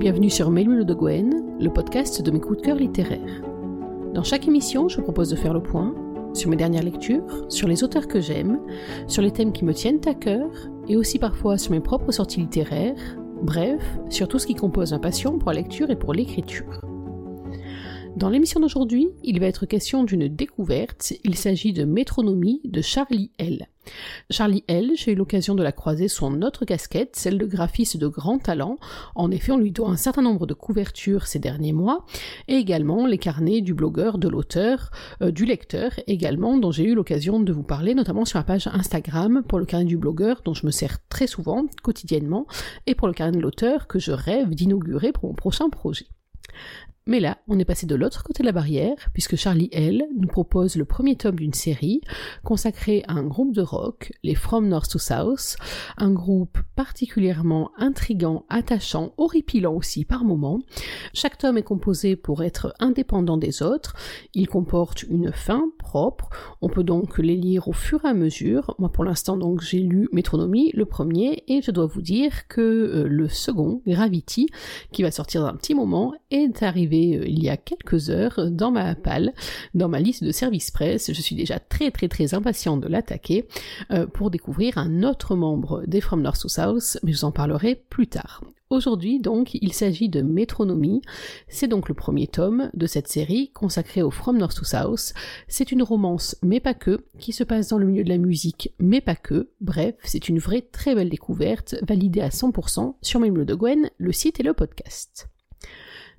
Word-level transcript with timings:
bienvenue 0.00 0.30
sur 0.30 0.50
Mélu 0.50 0.86
de 0.86 0.94
Gwen, 0.94 1.58
le 1.60 1.70
podcast 1.70 2.22
de 2.22 2.30
mes 2.30 2.40
coups 2.40 2.56
de 2.56 2.62
cœur 2.62 2.76
littéraires. 2.76 3.42
Dans 4.14 4.22
chaque 4.22 4.48
émission, 4.48 4.88
je 4.88 4.98
propose 4.98 5.28
de 5.28 5.36
faire 5.36 5.52
le 5.52 5.62
point 5.62 5.94
sur 6.32 6.48
mes 6.48 6.56
dernières 6.56 6.84
lectures, 6.84 7.44
sur 7.50 7.68
les 7.68 7.84
auteurs 7.84 8.08
que 8.08 8.18
j'aime, 8.18 8.60
sur 9.08 9.20
les 9.20 9.30
thèmes 9.30 9.52
qui 9.52 9.62
me 9.66 9.74
tiennent 9.74 10.00
à 10.06 10.14
cœur, 10.14 10.48
et 10.88 10.96
aussi 10.96 11.18
parfois 11.18 11.58
sur 11.58 11.72
mes 11.72 11.80
propres 11.80 12.12
sorties 12.12 12.40
littéraires, 12.40 13.18
bref, 13.42 13.82
sur 14.08 14.26
tout 14.26 14.38
ce 14.38 14.46
qui 14.46 14.54
compose 14.54 14.92
ma 14.92 15.00
passion 15.00 15.38
pour 15.38 15.52
la 15.52 15.60
lecture 15.60 15.90
et 15.90 15.96
pour 15.96 16.14
l'écriture. 16.14 16.80
Dans 18.16 18.30
l'émission 18.30 18.58
d'aujourd'hui, 18.58 19.10
il 19.22 19.38
va 19.38 19.48
être 19.48 19.66
question 19.66 20.04
d'une 20.04 20.28
découverte. 20.28 21.12
Il 21.24 21.34
s'agit 21.34 21.74
de 21.74 21.84
Métronomie 21.84 22.62
de 22.64 22.80
Charlie 22.80 23.32
L. 23.36 23.68
Charlie 24.30 24.64
L, 24.68 24.92
j'ai 24.94 25.12
eu 25.12 25.14
l'occasion 25.14 25.54
de 25.54 25.62
la 25.62 25.72
croiser 25.72 26.08
sous 26.08 26.28
notre 26.30 26.64
casquette, 26.64 27.16
celle 27.16 27.38
de 27.38 27.46
graphiste 27.46 27.96
de 27.96 28.06
grand 28.06 28.38
talent. 28.38 28.78
En 29.14 29.30
effet, 29.30 29.52
on 29.52 29.58
lui 29.58 29.72
doit 29.72 29.88
un 29.88 29.96
certain 29.96 30.22
nombre 30.22 30.46
de 30.46 30.54
couvertures 30.54 31.26
ces 31.26 31.38
derniers 31.38 31.72
mois, 31.72 32.06
et 32.46 32.56
également 32.56 33.06
les 33.06 33.18
carnets 33.18 33.60
du 33.60 33.74
blogueur, 33.74 34.18
de 34.18 34.28
l'auteur, 34.28 34.90
euh, 35.22 35.30
du 35.30 35.44
lecteur 35.44 35.92
également, 36.06 36.58
dont 36.58 36.70
j'ai 36.70 36.84
eu 36.84 36.94
l'occasion 36.94 37.40
de 37.40 37.52
vous 37.52 37.62
parler, 37.62 37.94
notamment 37.94 38.24
sur 38.24 38.38
la 38.38 38.44
page 38.44 38.66
Instagram 38.66 39.42
pour 39.48 39.58
le 39.58 39.64
carnet 39.64 39.86
du 39.86 39.96
blogueur, 39.96 40.42
dont 40.44 40.54
je 40.54 40.66
me 40.66 40.70
sers 40.70 40.98
très 41.08 41.26
souvent, 41.26 41.66
quotidiennement, 41.82 42.46
et 42.86 42.94
pour 42.94 43.08
le 43.08 43.14
carnet 43.14 43.36
de 43.36 43.42
l'auteur 43.42 43.86
que 43.86 43.98
je 43.98 44.12
rêve 44.12 44.54
d'inaugurer 44.54 45.12
pour 45.12 45.28
mon 45.28 45.34
prochain 45.34 45.70
projet. 45.70 46.06
Mais 47.06 47.18
là, 47.18 47.38
on 47.48 47.58
est 47.58 47.64
passé 47.64 47.86
de 47.86 47.94
l'autre 47.94 48.22
côté 48.22 48.42
de 48.42 48.46
la 48.46 48.52
barrière, 48.52 48.94
puisque 49.14 49.34
Charlie 49.34 49.70
L 49.72 50.06
nous 50.18 50.28
propose 50.28 50.76
le 50.76 50.84
premier 50.84 51.16
tome 51.16 51.36
d'une 51.36 51.54
série 51.54 52.02
consacrée 52.44 53.02
à 53.08 53.14
un 53.14 53.22
groupe 53.22 53.54
de 53.54 53.62
rock, 53.62 54.12
les 54.22 54.34
From 54.34 54.68
North 54.68 54.90
to 54.90 54.98
South, 54.98 55.56
un 55.96 56.10
groupe 56.10 56.58
particulièrement 56.76 57.72
intrigant, 57.78 58.44
attachant, 58.50 59.14
horripilant 59.16 59.74
aussi 59.74 60.04
par 60.04 60.24
moments. 60.24 60.60
Chaque 61.14 61.38
tome 61.38 61.56
est 61.56 61.62
composé 61.62 62.16
pour 62.16 62.42
être 62.42 62.74
indépendant 62.80 63.38
des 63.38 63.62
autres, 63.62 63.96
il 64.34 64.46
comporte 64.46 65.02
une 65.04 65.32
fin 65.32 65.70
propre, 65.78 66.28
on 66.60 66.68
peut 66.68 66.84
donc 66.84 67.16
les 67.16 67.36
lire 67.36 67.66
au 67.68 67.72
fur 67.72 68.04
et 68.04 68.08
à 68.08 68.14
mesure. 68.14 68.74
Moi 68.78 68.92
pour 68.92 69.04
l'instant 69.04 69.38
donc 69.38 69.62
j'ai 69.62 69.80
lu 69.80 70.08
Métronomie, 70.12 70.70
le 70.74 70.84
premier, 70.84 71.44
et 71.48 71.62
je 71.62 71.70
dois 71.70 71.86
vous 71.86 72.02
dire 72.02 72.46
que 72.46 72.60
euh, 72.60 73.08
le 73.08 73.28
second, 73.28 73.80
Gravity, 73.86 74.48
qui 74.92 75.02
va 75.02 75.10
sortir 75.10 75.40
dans 75.40 75.48
un 75.48 75.56
petit 75.56 75.74
moment, 75.74 76.12
est 76.30 76.62
arrivé 76.62 76.89
euh, 76.96 77.24
il 77.26 77.42
y 77.42 77.48
a 77.48 77.56
quelques 77.56 78.10
heures 78.10 78.50
dans 78.50 78.70
ma 78.70 78.94
palle, 78.94 79.32
dans 79.74 79.88
ma 79.88 80.00
liste 80.00 80.24
de 80.24 80.32
services 80.32 80.70
presse. 80.70 81.12
Je 81.12 81.20
suis 81.20 81.36
déjà 81.36 81.58
très 81.58 81.90
très 81.90 82.08
très 82.08 82.34
impatiente 82.34 82.80
de 82.80 82.88
l'attaquer 82.88 83.46
euh, 83.90 84.06
pour 84.06 84.30
découvrir 84.30 84.78
un 84.78 85.02
autre 85.02 85.36
membre 85.36 85.84
des 85.86 86.00
From 86.00 86.22
North 86.22 86.40
to 86.40 86.48
South, 86.48 86.98
mais 87.02 87.12
je 87.12 87.18
vous 87.18 87.24
en 87.24 87.32
parlerai 87.32 87.74
plus 87.74 88.06
tard. 88.06 88.42
Aujourd'hui, 88.70 89.18
donc, 89.18 89.54
il 89.54 89.72
s'agit 89.72 90.08
de 90.08 90.22
Métronomie. 90.22 91.02
C'est 91.48 91.66
donc 91.66 91.88
le 91.88 91.94
premier 91.96 92.28
tome 92.28 92.70
de 92.72 92.86
cette 92.86 93.08
série 93.08 93.50
consacrée 93.50 94.00
au 94.00 94.12
From 94.12 94.38
North 94.38 94.56
to 94.56 94.64
South. 94.64 95.12
C'est 95.48 95.72
une 95.72 95.82
romance, 95.82 96.36
mais 96.40 96.60
pas 96.60 96.74
que, 96.74 97.04
qui 97.18 97.32
se 97.32 97.42
passe 97.42 97.66
dans 97.66 97.78
le 97.78 97.86
milieu 97.86 98.04
de 98.04 98.08
la 98.08 98.16
musique, 98.16 98.72
mais 98.78 99.00
pas 99.00 99.16
que. 99.16 99.50
Bref, 99.60 99.96
c'est 100.04 100.28
une 100.28 100.38
vraie 100.38 100.62
très 100.62 100.94
belle 100.94 101.10
découverte, 101.10 101.74
validée 101.82 102.20
à 102.20 102.28
100% 102.28 102.94
sur 103.02 103.18
Mémule 103.18 103.44
de 103.44 103.56
Gwen, 103.56 103.90
le 103.98 104.12
site 104.12 104.38
et 104.38 104.44
le 104.44 104.54
podcast. 104.54 105.28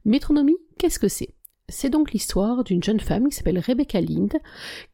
Métronomie, 0.06 0.58
qu'est-ce 0.78 1.00
que 1.00 1.08
c'est? 1.08 1.34
C'est 1.72 1.90
donc 1.90 2.12
l'histoire 2.12 2.64
d'une 2.64 2.84
jeune 2.84 3.00
femme 3.00 3.30
qui 3.30 3.36
s'appelle 3.36 3.60
Rebecca 3.60 4.00
Lind, 4.00 4.34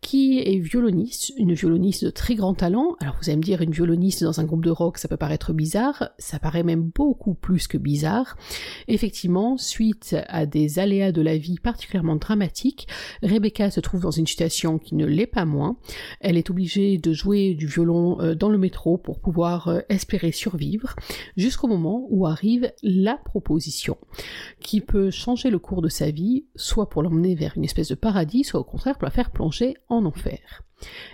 qui 0.02 0.40
est 0.40 0.60
violoniste, 0.60 1.34
une 1.38 1.54
violoniste 1.54 2.06
de 2.06 2.10
très 2.10 2.36
grand 2.36 2.54
talent. 2.54 2.96
Alors 3.02 3.16
vous 3.22 3.30
allez 3.30 3.38
me 3.38 3.44
dire, 3.44 3.62
une 3.62 3.72
violoniste 3.72 4.24
dans 4.24 4.40
un 4.40 4.46
groupe 4.46 4.64
de 4.64 4.70
rock, 4.70 4.98
ça 4.98 5.08
peut 5.08 5.18
paraître 5.18 5.54
bizarre, 5.54 6.10
ça 6.18 6.40
paraît 6.40 6.64
même 6.64 6.84
beaucoup 6.96 7.34
plus 7.34 7.68
que 7.68 7.78
bizarre. 7.78 8.38
Effectivement, 8.88 9.58
suite 9.58 10.16
à 10.28 10.46
des 10.46 10.80
aléas 10.80 11.12
de 11.12 11.22
la 11.22 11.38
vie 11.38 11.58
particulièrement 11.58 12.16
dramatiques, 12.16 12.88
Rebecca 13.24 13.72
se 13.72 13.80
trouve 13.80 14.02
dans 14.02 14.12
une 14.12 14.28
situation 14.28 14.78
qui 14.78 14.96
ne 14.96 15.06
l'est 15.06 15.28
pas 15.28 15.46
moins. 15.46 15.78
Elle 16.22 16.38
est 16.38 16.50
obligée 16.50 16.98
de 16.98 17.14
jouer 17.14 17.56
du 17.56 17.68
violon 17.68 18.22
euh, 18.22 18.36
dans 18.36 18.50
le 18.50 18.58
métro 18.58 18.98
pour 18.98 19.20
pouvoir 19.20 19.68
euh, 19.68 19.80
espérer 19.90 20.32
survivre, 20.32 20.96
jusqu'au 21.36 21.68
moment 21.68 22.08
où 22.10 22.28
arrive 22.28 22.72
la 22.84 23.16
proposition, 23.18 23.98
qui 24.60 24.82
peut 24.82 25.12
changer 25.12 25.50
le 25.50 25.60
cours 25.60 25.82
de 25.82 25.90
sa 25.90 26.12
vie, 26.12 26.46
soit 26.68 26.90
pour 26.90 27.02
l'emmener 27.02 27.36
vers 27.36 27.54
une 27.56 27.64
espèce 27.64 27.88
de 27.88 27.96
paradis, 27.96 28.44
soit 28.44 28.60
au 28.60 28.66
contraire 28.66 28.98
pour 28.98 29.06
la 29.06 29.12
faire 29.12 29.32
plonger 29.32 29.76
en 29.88 30.06
enfer. 30.06 30.64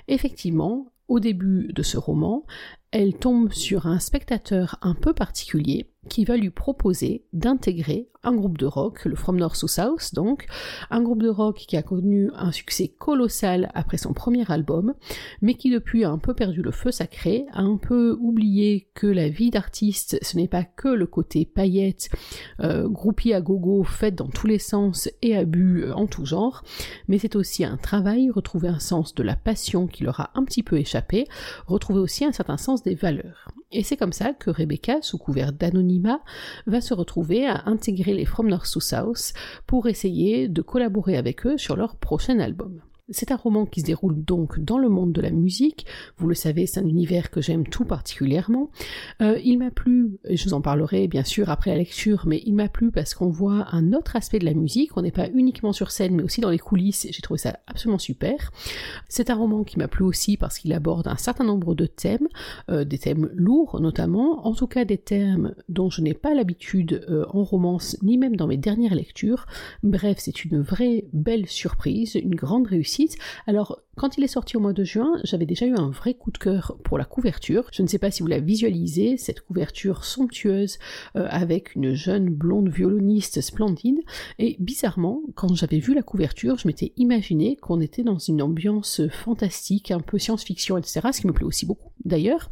Effectivement, 0.08 0.92
au 1.08 1.20
début 1.20 1.72
de 1.74 1.84
ce 1.84 1.98
roman, 1.98 2.46
elle 2.94 3.16
tombe 3.16 3.52
sur 3.52 3.88
un 3.88 3.98
spectateur 3.98 4.78
un 4.84 4.94
peu 4.94 5.14
particulier 5.14 5.88
qui 6.10 6.26
va 6.26 6.38
lui 6.38 6.50
proposer 6.50 7.26
d'intégrer 7.34 8.10
un 8.24 8.34
groupe 8.34 8.58
de 8.58 8.66
rock, 8.66 9.04
le 9.04 9.16
From 9.16 9.38
North 9.38 9.60
to 9.60 9.68
South 9.68 10.14
donc, 10.14 10.46
un 10.92 11.02
groupe 11.02 11.22
de 11.22 11.30
rock 11.30 11.58
qui 11.68 11.76
a 11.76 11.82
connu 11.82 12.30
un 12.36 12.52
succès 12.54 12.88
colossal 12.88 13.70
après 13.74 13.98
son 13.98 14.14
premier 14.14 14.50
album, 14.50 14.94
mais 15.42 15.56
qui 15.56 15.70
depuis 15.70 16.06
a 16.06 16.10
un 16.10 16.18
peu 16.18 16.34
perdu 16.34 16.62
le 16.62 16.72
feu 16.72 16.92
sacré, 16.92 17.46
a 17.52 17.62
un 17.62 17.78
peu 17.78 18.18
oublié 18.22 18.88
que 18.94 19.08
la 19.08 19.28
vie 19.28 19.52
d'artiste 19.52 20.18
ce 20.22 20.38
n'est 20.38 20.48
pas 20.48 20.64
que 20.64 20.88
le 20.88 21.06
côté 21.06 21.46
paillette, 21.46 22.10
euh, 22.62 22.88
groupie 22.88 23.34
à 23.34 23.42
gogo, 23.42 23.84
faite 23.84 24.16
dans 24.16 24.30
tous 24.30 24.48
les 24.48 24.60
sens 24.60 25.10
et 25.22 25.36
abus 25.36 25.92
en 25.92 26.08
tout 26.08 26.26
genre, 26.26 26.64
mais 27.10 27.18
c'est 27.18 27.36
aussi 27.36 27.66
un 27.66 27.78
travail, 27.78 28.30
retrouver 28.30 28.70
un 28.70 28.80
sens 28.80 29.16
de 29.16 29.24
la 29.24 29.36
passion 29.36 29.88
qui 29.88 30.04
leur 30.04 30.22
a 30.22 30.32
un 30.36 30.46
petit 30.46 30.64
peu 30.64 30.78
échappé, 30.78 31.28
retrouver 31.68 32.00
aussi 32.00 32.24
un 32.24 32.32
certain 32.32 32.58
sens 32.58 32.83
des 32.84 32.96
valeurs. 32.96 33.50
Et 33.72 33.84
c'est 33.84 33.98
comme 33.98 34.14
ça 34.14 34.34
que 34.34 34.50
Rebecca, 34.50 35.02
sous 35.02 35.18
couvert 35.18 35.52
d'anonymat, 35.52 36.22
va 36.68 36.82
se 36.82 36.94
retrouver 36.94 37.48
à 37.48 37.64
intégrer 37.66 38.14
les 38.14 38.26
From 38.26 38.48
North 38.48 38.72
to 38.72 38.80
South 38.80 39.34
pour 39.66 39.88
essayer 39.88 40.48
de 40.48 40.62
collaborer 40.62 41.18
avec 41.18 41.46
eux 41.46 41.58
sur 41.58 41.76
leur 41.76 41.96
prochain 41.96 42.40
album. 42.40 42.82
C'est 43.10 43.34
un 43.34 43.36
roman 43.36 43.66
qui 43.66 43.82
se 43.82 43.86
déroule 43.86 44.24
donc 44.24 44.62
dans 44.62 44.78
le 44.78 44.88
monde 44.88 45.12
de 45.12 45.20
la 45.20 45.30
musique. 45.30 45.86
Vous 46.16 46.30
le 46.30 46.36
savez, 46.36 46.66
c'est 46.66 46.80
un 46.80 46.88
univers 46.88 47.32
que 47.32 47.42
j'aime 47.42 47.68
tout 47.68 47.84
particulièrement. 47.84 48.70
Euh, 49.22 49.38
il 49.44 49.60
m'a 49.60 49.72
plu, 49.72 50.20
je 50.30 50.42
vous 50.46 50.54
en 50.54 50.62
parlerai 50.62 51.10
bien 51.10 51.26
sûr 51.26 51.50
après 51.50 51.72
la 51.72 51.78
lecture, 51.80 52.24
mais 52.28 52.42
il 52.46 52.54
m'a 52.54 52.70
plu 52.70 52.92
parce 52.92 53.14
qu'on 53.14 53.30
voit 53.30 53.68
un 53.74 53.92
autre 53.92 54.16
aspect 54.16 54.40
de 54.40 54.46
la 54.46 54.54
musique. 54.54 54.96
On 54.96 55.02
n'est 55.02 55.12
pas 55.12 55.28
uniquement 55.34 55.74
sur 55.74 55.92
scène, 55.92 56.16
mais 56.16 56.24
aussi 56.24 56.40
dans 56.40 56.50
les 56.50 56.60
coulisses. 56.60 57.06
J'ai 57.12 57.22
trouvé 57.22 57.40
ça 57.40 57.60
absolument 57.68 58.00
super. 58.00 58.54
C'est 59.10 59.30
un 59.30 59.36
roman 59.36 59.66
qui 59.66 59.80
m'a 59.80 59.90
plu 59.90 60.06
aussi 60.06 60.38
parce 60.38 60.58
qu'il 60.58 60.72
aborde 60.72 61.10
un 61.10 61.18
certain 61.18 61.44
nombre 61.44 61.76
de 61.76 61.86
thèmes, 61.86 62.30
euh, 62.70 62.86
des 62.86 63.00
thèmes 63.00 63.30
lourds 63.34 63.82
notamment, 63.82 64.48
en 64.48 64.54
tout 64.54 64.68
cas 64.68 64.86
des 64.86 64.98
thèmes 64.98 65.56
dont 65.68 65.90
je 65.90 66.00
n'ai 66.00 66.14
pas 66.14 66.34
l'habitude 66.34 67.06
euh, 67.10 67.26
en 67.32 67.44
romance, 67.44 67.98
ni 68.02 68.18
même 68.18 68.38
dans 68.38 68.48
mes 68.48 68.56
dernières 68.56 68.96
lectures. 68.96 69.46
Bref, 69.84 70.20
c'est 70.20 70.46
une 70.46 70.62
vraie 70.62 71.04
belle 71.12 71.48
surprise, 71.48 72.16
une 72.16 72.36
grande 72.36 72.68
réussite 72.68 72.94
alors, 73.48 73.82
quand 73.96 74.18
il 74.18 74.24
est 74.24 74.28
sorti 74.28 74.58
au 74.58 74.60
mois 74.60 74.74
de 74.74 74.84
juin, 74.84 75.20
j'avais 75.24 75.46
déjà 75.46 75.66
eu 75.66 75.76
un 75.76 75.90
vrai 75.90 76.14
coup 76.14 76.32
de 76.32 76.38
cœur 76.38 76.78
pour 76.84 76.98
la 76.98 77.06
couverture. 77.06 77.68
Je 77.72 77.84
ne 77.84 77.88
sais 77.88 78.00
pas 78.00 78.12
si 78.12 78.22
vous 78.22 78.28
la 78.28 78.40
visualisez, 78.40 79.18
cette 79.18 79.42
couverture 79.42 80.04
somptueuse 80.04 80.80
euh, 81.16 81.28
avec 81.30 81.76
une 81.76 81.94
jeune 81.94 82.30
blonde 82.30 82.70
violoniste 82.70 83.42
splendide. 83.42 84.00
Et 84.40 84.56
bizarrement, 84.60 85.22
quand 85.36 85.54
j'avais 85.56 85.80
vu 85.80 85.94
la 85.94 86.02
couverture, 86.02 86.58
je 86.58 86.68
m'étais 86.68 86.92
imaginé 86.98 87.56
qu'on 87.56 87.82
était 87.82 88.04
dans 88.04 88.18
une 88.18 88.42
ambiance 88.42 89.02
fantastique, 89.10 89.92
un 89.92 90.00
peu 90.00 90.18
science-fiction, 90.18 90.78
etc. 90.78 91.02
Ce 91.12 91.22
qui 91.22 91.28
me 91.28 91.34
plaît 91.34 91.46
aussi 91.46 91.66
beaucoup 91.66 91.92
d'ailleurs. 92.06 92.50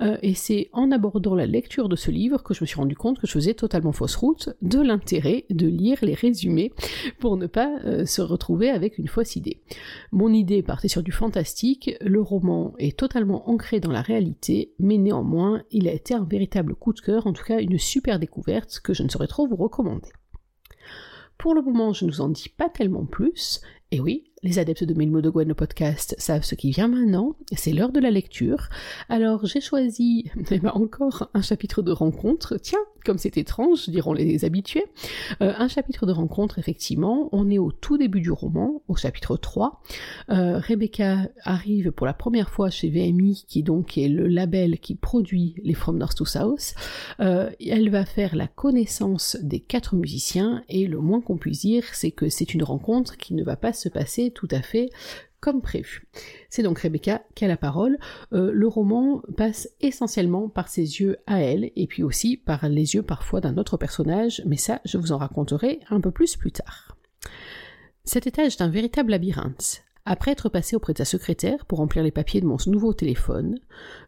Euh, 0.00 0.16
et 0.22 0.34
c'est 0.34 0.68
en 0.72 0.90
abordant 0.90 1.34
la 1.34 1.46
lecture 1.46 1.88
de 1.88 1.96
ce 1.96 2.10
livre 2.10 2.42
que 2.42 2.54
je 2.54 2.62
me 2.62 2.66
suis 2.66 2.76
rendu 2.76 2.96
compte 2.96 3.18
que 3.18 3.26
je 3.26 3.32
faisais 3.32 3.54
totalement 3.54 3.92
fausse 3.92 4.16
route 4.16 4.50
de 4.62 4.80
l'intérêt 4.80 5.46
de 5.50 5.66
lire 5.66 5.98
les 6.02 6.14
résumés 6.14 6.72
pour 7.18 7.36
ne 7.36 7.46
pas 7.46 7.78
euh, 7.84 8.04
se 8.04 8.22
retrouver 8.22 8.70
avec 8.70 8.98
une 8.98 9.08
fausse 9.08 9.36
idée. 9.36 9.60
Mon 10.12 10.32
idée 10.32 10.62
sur 10.88 11.02
du 11.02 11.12
fantastique, 11.12 11.96
le 12.00 12.20
roman 12.20 12.74
est 12.78 12.98
totalement 12.98 13.48
ancré 13.48 13.80
dans 13.80 13.92
la 13.92 14.02
réalité, 14.02 14.72
mais 14.78 14.98
néanmoins, 14.98 15.62
il 15.70 15.88
a 15.88 15.92
été 15.92 16.14
un 16.14 16.24
véritable 16.24 16.74
coup 16.74 16.92
de 16.92 17.00
cœur, 17.00 17.26
en 17.26 17.32
tout 17.32 17.44
cas 17.44 17.60
une 17.60 17.78
super 17.78 18.18
découverte 18.18 18.80
que 18.80 18.94
je 18.94 19.02
ne 19.02 19.08
saurais 19.08 19.26
trop 19.26 19.46
vous 19.46 19.56
recommander. 19.56 20.10
Pour 21.38 21.54
le 21.54 21.62
moment, 21.62 21.92
je 21.92 22.04
ne 22.04 22.10
vous 22.10 22.20
en 22.20 22.28
dis 22.28 22.50
pas 22.50 22.68
tellement 22.68 23.06
plus, 23.06 23.60
et 23.92 23.98
oui, 23.98 24.30
les 24.42 24.58
adeptes 24.58 24.84
de 24.84 24.94
Melmo 24.94 25.20
de 25.20 25.30
Gwen, 25.30 25.48
le 25.48 25.54
podcast, 25.54 26.14
savent 26.16 26.44
ce 26.44 26.54
qui 26.54 26.70
vient 26.70 26.86
maintenant, 26.86 27.34
c'est 27.52 27.72
l'heure 27.72 27.90
de 27.90 27.98
la 27.98 28.10
lecture. 28.10 28.68
Alors 29.08 29.44
j'ai 29.46 29.60
choisi 29.60 30.30
encore 30.72 31.28
un 31.34 31.42
chapitre 31.42 31.82
de 31.82 31.90
rencontre. 31.90 32.56
Tiens, 32.56 32.78
comme 33.04 33.18
c'est 33.18 33.36
étrange, 33.36 33.88
diront 33.88 34.12
les 34.12 34.44
habitués. 34.44 34.84
Euh, 35.42 35.52
un 35.56 35.68
chapitre 35.68 36.06
de 36.06 36.12
rencontre, 36.12 36.58
effectivement. 36.58 37.28
On 37.32 37.50
est 37.50 37.58
au 37.58 37.72
tout 37.72 37.98
début 37.98 38.20
du 38.20 38.30
roman, 38.30 38.82
au 38.88 38.96
chapitre 38.96 39.36
3. 39.36 39.82
Euh, 40.30 40.58
Rebecca 40.58 41.28
arrive 41.42 41.92
pour 41.92 42.06
la 42.06 42.14
première 42.14 42.50
fois 42.50 42.70
chez 42.70 42.88
VMI, 42.88 43.44
qui 43.46 43.62
donc 43.62 43.98
est 43.98 44.08
le 44.08 44.26
label 44.26 44.78
qui 44.78 44.94
produit 44.94 45.54
les 45.62 45.74
From 45.74 45.98
North 45.98 46.16
to 46.16 46.24
South. 46.24 46.74
Euh, 47.20 47.50
elle 47.64 47.90
va 47.90 48.04
faire 48.04 48.36
la 48.36 48.46
connaissance 48.46 49.36
des 49.42 49.60
quatre 49.60 49.94
musiciens, 49.94 50.62
et 50.68 50.86
le 50.86 50.98
moins 50.98 51.20
qu'on 51.20 51.38
puisse 51.38 51.60
dire, 51.60 51.84
c'est 51.92 52.10
que 52.10 52.28
c'est 52.28 52.54
une 52.54 52.62
rencontre 52.62 53.16
qui 53.16 53.34
ne 53.34 53.44
va 53.44 53.56
pas 53.56 53.72
se 53.72 53.88
passer 53.88 54.30
tout 54.30 54.48
à 54.50 54.62
fait 54.62 54.90
comme 55.40 55.62
prévu. 55.62 56.06
C'est 56.50 56.64
donc 56.64 56.80
Rebecca 56.80 57.22
qui 57.34 57.44
a 57.44 57.48
la 57.48 57.56
parole. 57.56 57.98
Euh, 58.32 58.50
le 58.52 58.68
roman 58.68 59.22
passe 59.36 59.68
essentiellement 59.80 60.48
par 60.48 60.68
ses 60.68 61.00
yeux 61.00 61.18
à 61.26 61.40
elle, 61.40 61.70
et 61.76 61.86
puis 61.86 62.02
aussi 62.02 62.36
par 62.36 62.68
les 62.68 62.94
yeux 62.94 63.02
parfois 63.02 63.40
d'un 63.40 63.56
autre 63.56 63.76
personnage, 63.76 64.42
mais 64.44 64.56
ça, 64.56 64.80
je 64.84 64.98
vous 64.98 65.12
en 65.12 65.18
raconterai 65.18 65.80
un 65.88 66.00
peu 66.00 66.10
plus 66.10 66.36
plus 66.36 66.52
tard. 66.52 66.96
Cet 68.04 68.26
étage 68.26 68.56
est 68.56 68.62
un 68.62 68.68
véritable 68.68 69.12
labyrinthe. 69.12 69.84
Après 70.04 70.32
être 70.32 70.48
passé 70.48 70.74
auprès 70.74 70.92
de 70.92 70.98
sa 70.98 71.04
secrétaire 71.04 71.66
pour 71.66 71.78
remplir 71.78 72.02
les 72.02 72.10
papiers 72.10 72.40
de 72.40 72.46
mon 72.46 72.56
nouveau 72.66 72.92
téléphone, 72.92 73.60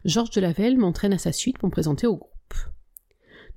Georges 0.03 0.31
de 0.31 0.41
Lavelle 0.41 0.77
m'entraîne 0.77 1.13
à 1.13 1.17
sa 1.17 1.31
suite 1.31 1.57
pour 1.57 1.69
me 1.69 1.71
présenter 1.71 2.07
au 2.07 2.17
groupe. 2.17 2.31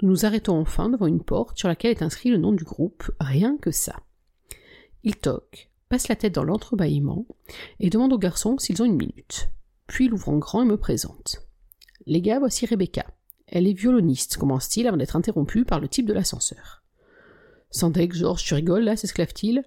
Nous 0.02 0.10
nous 0.10 0.26
arrêtons 0.26 0.58
enfin 0.58 0.90
devant 0.90 1.06
une 1.06 1.22
porte 1.22 1.58
sur 1.58 1.68
laquelle 1.68 1.92
est 1.92 2.02
inscrit 2.02 2.28
le 2.28 2.36
nom 2.36 2.52
du 2.52 2.64
groupe, 2.64 3.10
rien 3.18 3.56
que 3.56 3.70
ça. 3.70 3.96
Il 5.02 5.16
toque, 5.16 5.70
passe 5.88 6.08
la 6.08 6.16
tête 6.16 6.34
dans 6.34 6.44
l'entrebâillement 6.44 7.26
et 7.80 7.90
demande 7.90 8.12
aux 8.12 8.18
garçons 8.18 8.58
s'ils 8.58 8.82
ont 8.82 8.86
une 8.86 8.96
minute. 8.96 9.50
Puis 9.86 10.06
il 10.06 10.14
ouvre 10.14 10.28
en 10.28 10.38
grand 10.38 10.62
et 10.62 10.66
me 10.66 10.76
présente. 10.76 11.46
Les 12.06 12.20
gars, 12.20 12.38
voici 12.38 12.66
Rebecca. 12.66 13.06
Elle 13.46 13.66
est 13.66 13.72
violoniste, 13.72 14.36
commence-t-il 14.36 14.86
avant 14.86 14.96
d'être 14.96 15.16
interrompu 15.16 15.64
par 15.64 15.80
le 15.80 15.88
type 15.88 16.06
de 16.06 16.12
l'ascenseur. 16.12 16.82
Sans 17.70 17.90
deck, 17.90 18.12
Georges, 18.12 18.44
tu 18.44 18.54
rigoles 18.54 18.84
là, 18.84 18.96
s'esclave-t-il? 18.96 19.64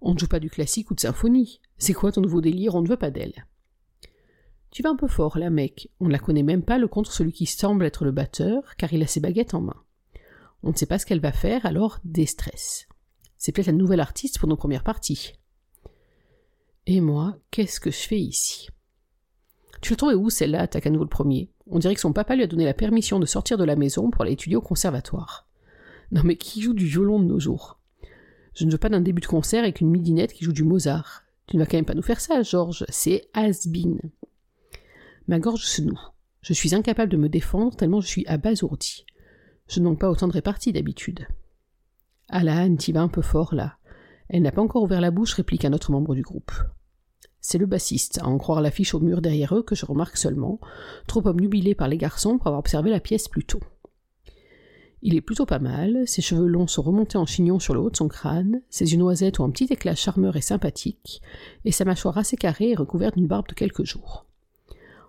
On 0.00 0.14
ne 0.14 0.18
joue 0.18 0.26
pas 0.26 0.40
du 0.40 0.50
classique 0.50 0.90
ou 0.90 0.94
de 0.94 1.00
symphonie. 1.00 1.60
C'est 1.78 1.92
quoi 1.92 2.10
ton 2.10 2.20
nouveau 2.20 2.40
délire? 2.40 2.74
On 2.74 2.82
ne 2.82 2.88
veut 2.88 2.96
pas 2.96 3.10
d'elle. 3.10 3.46
Tu 4.70 4.82
vas 4.82 4.90
un 4.90 4.96
peu 4.96 5.06
fort 5.06 5.38
là, 5.38 5.50
mec. 5.50 5.90
On 6.00 6.06
ne 6.06 6.12
la 6.12 6.18
connaît 6.18 6.42
même 6.42 6.62
pas 6.62 6.78
le 6.78 6.88
contre 6.88 7.12
celui 7.12 7.32
qui 7.32 7.46
semble 7.46 7.84
être 7.84 8.04
le 8.04 8.10
batteur, 8.10 8.74
car 8.76 8.92
il 8.92 9.02
a 9.02 9.06
ses 9.06 9.20
baguettes 9.20 9.54
en 9.54 9.60
main. 9.60 9.82
On 10.62 10.70
ne 10.70 10.76
sait 10.76 10.86
pas 10.86 10.98
ce 10.98 11.06
qu'elle 11.06 11.20
va 11.20 11.32
faire, 11.32 11.66
alors 11.66 11.98
déstresse. 12.04 12.88
C'est 13.36 13.52
peut-être 13.52 13.66
la 13.66 13.72
nouvelle 13.72 14.00
artiste 14.00 14.38
pour 14.38 14.48
nos 14.48 14.56
premières 14.56 14.84
parties. 14.84 15.34
Et 16.86 17.00
moi, 17.00 17.38
qu'est-ce 17.50 17.80
que 17.80 17.90
je 17.90 17.96
fais 17.96 18.18
ici? 18.18 18.68
Tu 19.80 19.92
le 19.92 19.96
trouvais 19.96 20.14
où 20.14 20.30
celle-là 20.30 20.62
attaque 20.62 20.86
à 20.86 20.90
nouveau 20.90 21.04
le 21.04 21.10
premier? 21.10 21.50
On 21.66 21.78
dirait 21.78 21.94
que 21.94 22.00
son 22.00 22.12
papa 22.12 22.34
lui 22.34 22.42
a 22.42 22.46
donné 22.46 22.64
la 22.64 22.74
permission 22.74 23.18
de 23.18 23.26
sortir 23.26 23.56
de 23.58 23.64
la 23.64 23.76
maison 23.76 24.10
pour 24.10 24.22
aller 24.22 24.32
étudier 24.32 24.56
au 24.56 24.60
conservatoire. 24.60 25.46
Non 26.10 26.22
mais 26.24 26.36
qui 26.36 26.60
joue 26.60 26.74
du 26.74 26.86
violon 26.86 27.20
de 27.20 27.24
nos 27.24 27.40
jours? 27.40 27.78
Je 28.54 28.64
ne 28.64 28.70
veux 28.70 28.78
pas 28.78 28.88
d'un 28.88 29.00
début 29.00 29.22
de 29.22 29.26
concert 29.26 29.62
avec 29.62 29.80
une 29.80 29.90
midinette 29.90 30.32
qui 30.32 30.44
joue 30.44 30.52
du 30.52 30.64
Mozart. 30.64 31.22
Tu 31.46 31.56
ne 31.56 31.62
vas 31.62 31.66
quand 31.66 31.76
même 31.76 31.84
pas 31.84 31.94
nous 31.94 32.02
faire 32.02 32.20
ça, 32.20 32.42
Georges, 32.42 32.84
c'est 32.88 33.28
has-been. 33.32 33.98
Ma 35.26 35.38
gorge 35.38 35.64
se 35.64 35.82
noue. 35.82 36.00
Je 36.42 36.52
suis 36.52 36.74
incapable 36.74 37.10
de 37.10 37.16
me 37.16 37.28
défendre 37.28 37.76
tellement 37.76 38.00
je 38.00 38.08
suis 38.08 38.26
abasourdi. 38.26 39.06
Je 39.68 39.80
ne 39.80 39.84
manque 39.84 40.00
pas 40.00 40.10
autant 40.10 40.28
de 40.28 40.32
répartie 40.32 40.72
d'habitude. 40.72 41.26
Alan, 42.28 42.76
t'y 42.76 42.92
vas 42.92 43.02
un 43.02 43.08
peu 43.08 43.22
fort 43.22 43.54
là. 43.54 43.78
Elle 44.28 44.42
n'a 44.42 44.52
pas 44.52 44.62
encore 44.62 44.82
ouvert 44.82 45.00
la 45.00 45.10
bouche, 45.10 45.34
réplique 45.34 45.64
un 45.64 45.72
autre 45.72 45.90
membre 45.90 46.14
du 46.14 46.22
groupe. 46.22 46.52
C'est 47.40 47.58
le 47.58 47.66
bassiste, 47.66 48.18
à 48.18 48.26
en 48.26 48.38
croire 48.38 48.60
l'affiche 48.60 48.94
au 48.94 49.00
mur 49.00 49.20
derrière 49.20 49.54
eux 49.56 49.62
que 49.62 49.74
je 49.74 49.84
remarque 49.84 50.16
seulement, 50.16 50.60
trop 51.06 51.26
obnubilé 51.26 51.74
par 51.74 51.88
les 51.88 51.98
garçons 51.98 52.38
pour 52.38 52.46
avoir 52.46 52.60
observé 52.60 52.90
la 52.90 53.00
pièce 53.00 53.28
plus 53.28 53.44
tôt. 53.44 53.60
Il 55.04 55.16
est 55.16 55.20
plutôt 55.20 55.46
pas 55.46 55.58
mal, 55.58 56.06
ses 56.06 56.22
cheveux 56.22 56.46
longs 56.46 56.68
sont 56.68 56.82
remontés 56.82 57.18
en 57.18 57.26
chignon 57.26 57.58
sur 57.58 57.74
le 57.74 57.80
haut 57.80 57.90
de 57.90 57.96
son 57.96 58.06
crâne, 58.06 58.62
ses 58.70 58.92
yeux 58.92 58.98
noisettes 58.98 59.40
ont 59.40 59.44
un 59.44 59.50
petit 59.50 59.72
éclat 59.72 59.96
charmeur 59.96 60.36
et 60.36 60.40
sympathique, 60.40 61.20
et 61.64 61.72
sa 61.72 61.84
mâchoire 61.84 62.18
assez 62.18 62.36
carrée 62.36 62.70
est 62.70 62.76
recouverte 62.76 63.16
d'une 63.16 63.26
barbe 63.26 63.48
de 63.48 63.54
quelques 63.54 63.84
jours. 63.84 64.26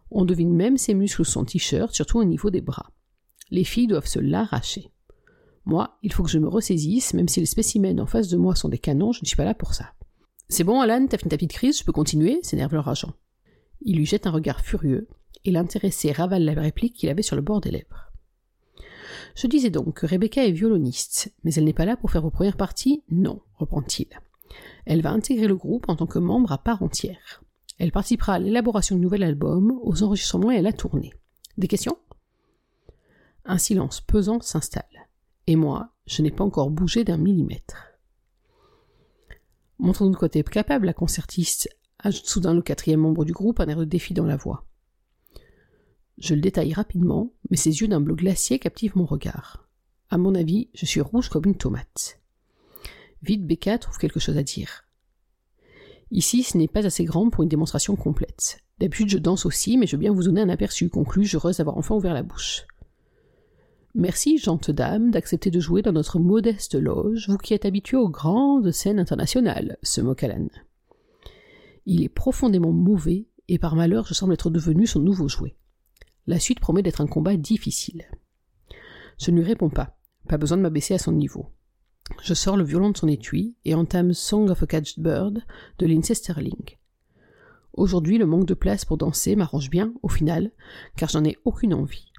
On 0.10 0.26
devine 0.26 0.54
même 0.54 0.78
ses 0.78 0.96
muscles 0.96 1.24
sous 1.24 1.32
son 1.32 1.46
t-shirt, 1.46 1.94
surtout 1.94 2.18
au 2.18 2.24
niveau 2.24 2.50
des 2.50 2.62
bras. 2.62 2.92
Les 3.52 3.64
filles 3.64 3.88
doivent 3.88 4.08
se 4.08 4.20
l'arracher. 4.20 4.93
Moi, 5.66 5.98
il 6.04 6.12
faut 6.12 6.24
que 6.24 6.30
je 6.30 6.40
me 6.40 6.48
ressaisisse, 6.48 7.14
même 7.14 7.28
si 7.28 7.40
les 7.40 7.46
spécimens 7.46 8.00
en 8.00 8.06
face 8.06 8.28
de 8.28 8.38
moi 8.38 8.56
sont 8.56 8.70
des 8.70 8.78
canons, 8.78 9.14
je 9.14 9.22
ne 9.22 9.26
suis 9.26 9.38
pas 9.38 9.46
là 9.46 9.54
pour 9.54 9.74
ça. 9.74 9.94
C'est 10.50 10.66
bon, 10.66 10.82
Alan, 10.82 11.08
t'as 11.08 11.18
fini 11.18 11.30
ta 11.30 11.38
petite 11.38 11.54
crise, 11.54 11.80
je 11.80 11.84
peux 11.84 11.94
continuer 11.94 12.40
s'énerve 12.44 12.74
leur 12.74 12.90
agent. 12.90 13.14
Il 13.82 13.98
lui 13.98 14.06
jette 14.06 14.28
un 14.28 14.32
regard 14.32 14.62
furieux, 14.62 15.08
et 15.46 15.52
l'intéressé 15.52 16.12
ravale 16.12 16.44
la 16.44 16.54
réplique 16.54 16.96
qu'il 16.96 17.10
avait 17.10 17.22
sur 17.22 17.36
le 17.36 17.42
bord 17.42 17.62
des 17.62 17.72
lèvres. 17.72 18.12
Je 19.36 19.48
disais 19.48 19.70
donc 19.70 19.96
que 19.96 20.06
Rebecca 20.06 20.46
est 20.46 20.52
violoniste, 20.52 21.34
mais 21.44 21.54
elle 21.54 21.64
n'est 21.64 21.74
pas 21.74 21.86
là 21.86 21.98
pour 21.98 22.12
faire 22.12 22.22
vos 22.22 22.30
premières 22.30 22.58
parties? 22.58 23.04
Non, 23.10 23.42
reprend-il. 23.56 24.08
Elle 24.86 25.02
va 25.02 25.12
intégrer 25.12 25.48
le 25.48 25.56
groupe 25.56 25.90
en 25.90 25.96
tant 25.96 26.06
que 26.06 26.20
membre 26.20 26.52
à 26.52 26.58
part 26.58 26.84
entière. 26.84 27.42
Elle 27.80 27.92
participera 27.92 28.34
à 28.34 28.40
l'élaboration 28.40 28.96
du 28.96 29.02
nouvel 29.02 29.24
album, 29.24 29.80
aux 29.82 30.04
enregistrements 30.04 30.52
et 30.52 30.58
à 30.58 30.62
la 30.62 30.74
tournée. 30.74 31.14
Des 31.58 31.68
questions? 31.68 31.98
Un 33.46 33.58
silence 33.58 34.02
pesant 34.02 34.40
s'installe 34.42 35.03
et 35.48 35.56
moi, 35.56 35.94
je 36.06 36.22
n'ai 36.22 36.32
pas 36.32 36.44
encore 36.44 36.70
bougé 36.70 37.04
d'un 37.04 37.18
millimètre. 37.18 37.94
Montrons 39.80 40.06
nous 40.06 40.14
côté 40.14 40.44
capable, 40.44 40.86
la 40.86 40.94
concertiste 40.94 41.70
ajoute 42.00 42.26
soudain 42.26 42.54
le 42.54 42.62
quatrième 42.62 43.02
membre 43.02 43.26
du 43.26 43.34
groupe, 43.34 43.60
un 43.60 43.68
air 43.68 43.78
de 43.78 43.86
défi 43.86 44.14
dans 44.14 44.26
la 44.26 44.36
voix. 44.36 44.66
Je 46.18 46.36
le 46.36 46.42
détaille 46.42 46.74
rapidement, 46.74 47.34
mais 47.50 47.58
ses 47.58 47.82
yeux 47.82 47.88
d'un 47.88 48.02
bleu 48.02 48.16
glacier 48.16 48.60
captivent 48.60 48.98
mon 48.98 49.06
regard. 49.06 49.68
À 50.10 50.18
mon 50.18 50.36
avis, 50.36 50.70
je 50.74 50.86
suis 50.86 51.02
rouge 51.02 51.30
comme 51.30 51.46
une 51.46 51.58
tomate. 51.58 52.22
Vite, 53.24 53.48
Becca 53.48 53.78
trouve 53.78 53.98
quelque 53.98 54.20
chose 54.20 54.38
à 54.38 54.44
dire. 54.44 54.86
Ici, 56.12 56.44
ce 56.44 56.58
n'est 56.58 56.68
pas 56.68 56.86
assez 56.86 57.06
grand 57.06 57.30
pour 57.30 57.44
une 57.44 57.50
démonstration 57.50 57.96
complète. 57.96 58.60
D'habitude, 58.80 59.10
je 59.10 59.18
danse 59.18 59.46
aussi, 59.46 59.78
mais 59.78 59.88
je 59.88 59.96
veux 59.96 60.00
bien 60.00 60.14
vous 60.14 60.24
donner 60.24 60.42
un 60.42 60.50
aperçu, 60.50 60.90
conclut, 60.90 61.28
heureuse 61.34 61.58
d'avoir 61.58 61.78
enfin 61.78 61.96
ouvert 61.96 62.14
la 62.14 62.22
bouche. 62.22 62.68
Merci, 63.96 64.40
gente 64.40 64.72
dame, 64.72 65.12
d'accepter 65.12 65.52
de 65.52 65.60
jouer 65.60 65.84
dans 65.84 65.92
notre 65.92 66.18
modeste 66.18 66.74
loge, 66.74 67.30
vous 67.30 67.38
qui 67.38 67.54
êtes 67.54 67.66
habitué 67.66 67.96
aux 67.96 68.10
grandes 68.10 68.72
scènes 68.72 68.98
internationales, 68.98 69.78
se 69.84 70.02
moque. 70.02 70.26
Il 71.86 72.04
est 72.04 72.10
profondément 72.10 72.72
mauvais, 72.72 73.28
et 73.48 73.60
par 73.60 73.76
malheur 73.76 74.08
je 74.08 74.16
semble 74.16 74.34
être 74.34 74.50
devenu 74.50 74.88
son 74.88 75.00
nouveau 75.00 75.28
jouet. 75.28 75.56
La 76.26 76.40
suite 76.40 76.60
promet 76.60 76.82
d'être 76.82 77.02
un 77.02 77.08
combat 77.08 77.38
difficile. 77.38 78.06
Je 79.20 79.30
ne 79.30 79.38
lui 79.38 79.46
réponds 79.46 79.70
pas, 79.70 79.96
pas 80.28 80.38
besoin 80.38 80.58
de 80.58 80.64
m'abaisser 80.64 80.96
à 80.96 81.00
son 81.00 81.12
niveau. 81.12 81.52
Je 82.24 82.34
sors 82.34 82.58
le 82.58 82.64
violon 82.64 82.90
de 82.90 82.98
son 82.98 83.08
étui 83.08 83.58
et 83.64 83.76
entame 83.76 84.14
Song 84.14 84.50
of 84.50 84.64
a 84.64 84.66
Caged 84.66 85.04
Bird 85.04 85.44
de 85.78 85.86
Lindsay 85.86 86.16
Sterling. 86.16 86.78
Aujourd'hui, 87.74 88.18
le 88.18 88.26
manque 88.26 88.48
de 88.48 88.54
place 88.56 88.86
pour 88.86 88.98
danser 88.98 89.36
m'arrange 89.36 89.70
bien, 89.70 89.94
au 90.02 90.10
final, 90.10 90.52
car 90.98 91.10
j'en 91.10 91.24
ai 91.24 91.38
aucune 91.46 91.76
envie. 91.76 92.13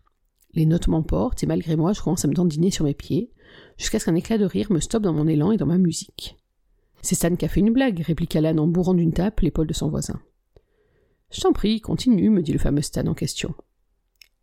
Les 0.55 0.67
notes 0.67 0.89
m'emportent 0.89 1.43
et 1.43 1.47
malgré 1.47 1.77
moi, 1.77 1.93
je 1.93 2.01
commence 2.01 2.25
à 2.25 2.29
me 2.29 2.35
dandiner 2.35 2.71
sur 2.71 2.85
mes 2.85 2.95
pieds, 2.95 3.33
jusqu'à 3.77 3.99
ce 3.99 4.05
qu'un 4.05 4.15
éclat 4.15 4.39
de 4.39 4.45
rire 4.45 4.71
me 4.71 4.81
stoppe 4.81 5.03
dans 5.03 5.13
mon 5.13 5.27
élan 5.27 5.51
et 5.51 5.57
dans 5.57 5.67
ma 5.67 5.79
musique. 5.79 6.37
C'est 7.03 7.17
Stan 7.17 7.35
qui 7.37 7.45
a 7.45 7.49
fait 7.49 7.61
une 7.61 7.73
blague, 7.73 8.01
répliqua 8.01 8.39
Alan 8.39 8.63
en 8.63 8.67
bourrant 8.67 8.95
d'une 8.95 9.13
tape 9.13 9.41
l'épaule 9.41 9.67
de 9.67 9.75
son 9.75 9.91
voisin. 9.91 10.21
Je 11.31 11.41
t'en 11.41 11.53
prie, 11.53 11.81
continue, 11.81 12.31
me 12.31 12.43
dit 12.43 12.53
le 12.53 12.59
fameux 12.59 12.83
Stan 12.83 13.07
en 13.07 13.15
question. 13.15 13.55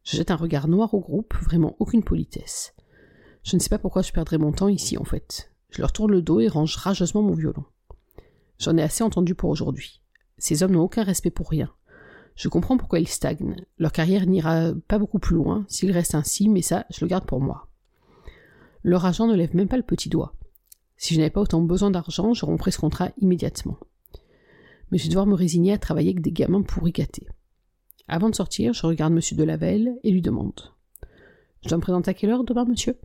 Je 0.03 0.17
jette 0.17 0.31
un 0.31 0.35
regard 0.35 0.67
noir 0.67 0.93
au 0.93 0.99
groupe, 0.99 1.33
vraiment 1.41 1.75
aucune 1.79 2.03
politesse. 2.03 2.75
Je 3.43 3.55
ne 3.55 3.61
sais 3.61 3.69
pas 3.69 3.79
pourquoi 3.79 4.01
je 4.01 4.11
perdrais 4.11 4.37
mon 4.37 4.51
temps 4.51 4.67
ici, 4.67 4.97
en 4.97 5.05
fait. 5.05 5.51
Je 5.69 5.81
leur 5.81 5.93
tourne 5.93 6.11
le 6.11 6.21
dos 6.21 6.39
et 6.39 6.47
range 6.47 6.75
rageusement 6.75 7.21
mon 7.21 7.33
violon. 7.33 7.63
J'en 8.59 8.77
ai 8.77 8.83
assez 8.83 9.03
entendu 9.03 9.33
pour 9.33 9.49
aujourd'hui. 9.49 10.01
Ces 10.37 10.61
hommes 10.61 10.73
n'ont 10.73 10.83
aucun 10.83 11.03
respect 11.03 11.31
pour 11.31 11.49
rien. 11.49 11.73
Je 12.41 12.49
comprends 12.49 12.75
pourquoi 12.75 12.99
ils 12.99 13.07
stagnent. 13.07 13.55
Leur 13.77 13.91
carrière 13.91 14.25
n'ira 14.25 14.71
pas 14.87 14.97
beaucoup 14.97 15.19
plus 15.19 15.35
loin 15.35 15.63
s'ils 15.67 15.91
restent 15.91 16.15
ainsi, 16.15 16.49
mais 16.49 16.63
ça, 16.63 16.87
je 16.89 17.05
le 17.05 17.07
garde 17.07 17.27
pour 17.27 17.39
moi. 17.39 17.67
Leur 18.81 19.05
agent 19.05 19.27
ne 19.27 19.35
lève 19.35 19.55
même 19.55 19.67
pas 19.67 19.77
le 19.77 19.83
petit 19.83 20.09
doigt. 20.09 20.33
Si 20.97 21.13
je 21.13 21.19
n'avais 21.19 21.29
pas 21.29 21.41
autant 21.41 21.61
besoin 21.61 21.91
d'argent, 21.91 22.33
je 22.33 22.43
romprais 22.43 22.71
ce 22.71 22.79
contrat 22.79 23.11
immédiatement. 23.17 23.77
Mais 24.89 24.97
je 24.97 25.03
vais 25.03 25.09
devoir 25.09 25.27
me 25.27 25.35
résigner 25.35 25.71
à 25.71 25.77
travailler 25.77 26.09
avec 26.09 26.21
des 26.21 26.31
gamins 26.31 26.63
pourri 26.63 26.91
gâtés. 26.91 27.27
Avant 28.07 28.31
de 28.31 28.35
sortir, 28.35 28.73
je 28.73 28.87
regarde 28.87 29.13
M. 29.13 29.19
de 29.33 29.43
Lavelle 29.43 29.99
et 30.03 30.09
lui 30.09 30.23
demande 30.23 30.73
Je 31.61 31.69
dois 31.69 31.77
me 31.77 31.83
présenter 31.83 32.09
à 32.09 32.15
quelle 32.15 32.31
heure 32.31 32.43
demain, 32.43 32.65
monsieur? 32.65 32.97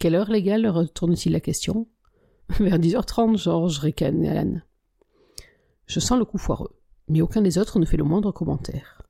Quelle 0.00 0.14
heure 0.14 0.30
légale 0.30 0.66
retourne-t-il 0.66 1.32
la 1.32 1.40
question? 1.40 1.88
Vers 2.58 2.78
10h30, 2.78 3.36
Georges, 3.36 3.80
ricane 3.80 4.24
Alan. 4.24 4.60
Je 5.84 6.00
sens 6.00 6.18
le 6.18 6.24
coup 6.24 6.38
foireux 6.38 6.74
mais 7.08 7.20
aucun 7.20 7.42
des 7.42 7.58
autres 7.58 7.78
ne 7.78 7.84
fait 7.84 7.96
le 7.96 8.04
moindre 8.04 8.32
commentaire. 8.32 9.02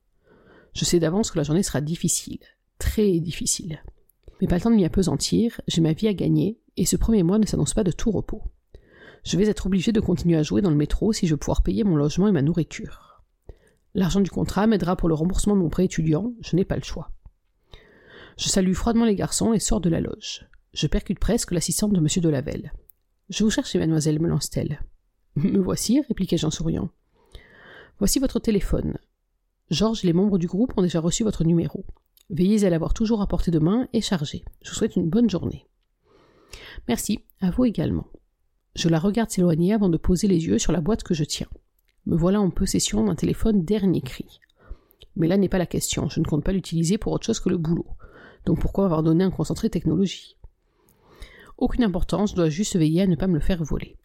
Je 0.75 0.85
sais 0.85 0.99
d'avance 0.99 1.31
que 1.31 1.39
la 1.39 1.45
journée 1.45 1.63
sera 1.63 1.81
difficile, 1.81 2.41
très 2.79 3.21
difficile. 3.21 3.83
Mais 4.41 4.49
pas 4.49 4.57
le 4.57 4.61
temps 4.61 4.71
de 4.71 4.77
m'y 4.77 4.85
apesantir, 4.85 5.61
j'ai 5.69 5.81
ma 5.81 5.93
vie 5.93 6.09
à 6.09 6.15
gagner, 6.15 6.59
et 6.77 6.87
ce 6.87 6.97
premier 6.97 7.23
mois 7.23 7.39
ne 7.39 7.47
s'annonce 7.47 7.75
pas 7.75 7.85
de 7.85 7.93
tout 7.93 8.11
repos. 8.11 8.43
Je 9.25 9.37
vais 9.37 9.49
être 9.49 9.67
obligé 9.67 9.93
de 9.93 10.01
continuer 10.01 10.37
à 10.37 10.43
jouer 10.43 10.61
dans 10.61 10.71
le 10.71 10.77
métro 10.77 11.13
si 11.13 11.27
je 11.27 11.35
veux 11.35 11.39
pouvoir 11.39 11.63
payer 11.63 11.85
mon 11.85 11.97
logement 11.97 12.29
et 12.29 12.33
ma 12.33 12.43
nourriture. 12.43 13.23
L'argent 13.95 14.21
du 14.21 14.31
contrat 14.31 14.67
m'aidera 14.67 14.97
pour 14.97 15.09
le 15.09 15.15
remboursement 15.15 15.55
de 15.55 15.61
mon 15.61 15.71
prêt 15.71 15.85
étudiant, 15.85 16.33
je 16.41 16.57
n'ai 16.57 16.65
pas 16.65 16.77
le 16.77 16.83
choix. 16.83 17.11
Je 18.37 18.49
salue 18.49 18.73
froidement 18.73 19.05
les 19.05 19.15
garçons 19.15 19.53
et 19.53 19.61
sors 19.61 19.81
de 19.81 19.89
la 19.89 20.01
loge. 20.01 20.49
Je 20.73 20.89
percute 20.89 21.21
presque 21.21 21.53
l'assistante 21.53 21.93
de 21.93 21.99
M. 21.99 22.09
de 22.17 22.29
Lavelle. 22.29 22.73
Je 23.31 23.45
vous 23.45 23.51
cherche, 23.51 23.77
mademoiselle, 23.77 24.21
me 24.21 24.29
lance-t-elle. 24.29 24.81
Me 25.37 25.59
voici, 25.59 26.03
répliquai-je 26.09 26.47
en 26.47 26.51
souriant. 26.51 26.91
Voici 27.99 28.19
votre 28.19 28.41
téléphone. 28.41 28.99
Georges 29.71 30.05
et 30.05 30.09
les 30.09 30.13
membres 30.13 30.39
du 30.39 30.49
groupe 30.49 30.73
ont 30.77 30.83
déjà 30.83 31.01
reçu 31.01 31.23
votre 31.23 31.45
numéro. 31.45 31.85
Veillez 32.29 32.65
à 32.65 32.71
l'avoir 32.71 32.93
toujours 32.93 33.23
à 33.23 33.29
portée 33.29 33.53
de 33.53 33.61
main 33.61 33.89
et 33.93 34.01
chargé. 34.01 34.45
Je 34.63 34.71
vous 34.71 34.77
souhaite 34.77 34.97
une 34.97 35.09
bonne 35.09 35.31
journée. 35.31 35.67
Merci, 36.89 37.21
à 37.41 37.51
vous 37.51 37.65
également. 37.65 38.09
Je 38.75 38.89
la 38.89 38.99
regarde 38.99 39.31
s'éloigner 39.31 39.73
avant 39.73 39.89
de 39.89 39.97
poser 39.97 40.27
les 40.27 40.45
yeux 40.45 40.59
sur 40.59 40.73
la 40.73 40.81
boîte 40.81 41.05
que 41.05 41.15
je 41.15 41.23
tiens. 41.23 41.47
Me 42.07 42.17
voilà 42.17 42.41
en 42.41 42.51
possession 42.51 43.05
d'un 43.05 43.15
téléphone 43.15 43.65
dernier 43.65 44.01
cri. 44.01 44.41
Mais 45.15 45.29
là 45.29 45.37
n'est 45.37 45.49
pas 45.49 45.59
la 45.59 45.67
question, 45.67 46.09
je 46.09 46.19
ne 46.19 46.25
compte 46.25 46.43
pas 46.43 46.53
l'utiliser 46.53 46.99
pour 46.99 47.13
autre 47.13 47.27
chose 47.27 47.39
que 47.39 47.49
le 47.49 47.59
boulot. 47.59 47.87
Donc 48.45 48.61
pourquoi 48.61 48.87
avoir 48.87 49.05
donné 49.05 49.23
un 49.23 49.31
concentré 49.31 49.71
technologie? 49.71 50.37
Aucune 51.57 51.85
importance, 51.85 52.33
je 52.33 52.37
dois 52.37 52.49
juste 52.49 52.77
veiller 52.77 53.03
à 53.03 53.07
ne 53.07 53.15
pas 53.15 53.29
me 53.29 53.35
le 53.35 53.41
faire 53.41 53.63
voler. 53.63 53.97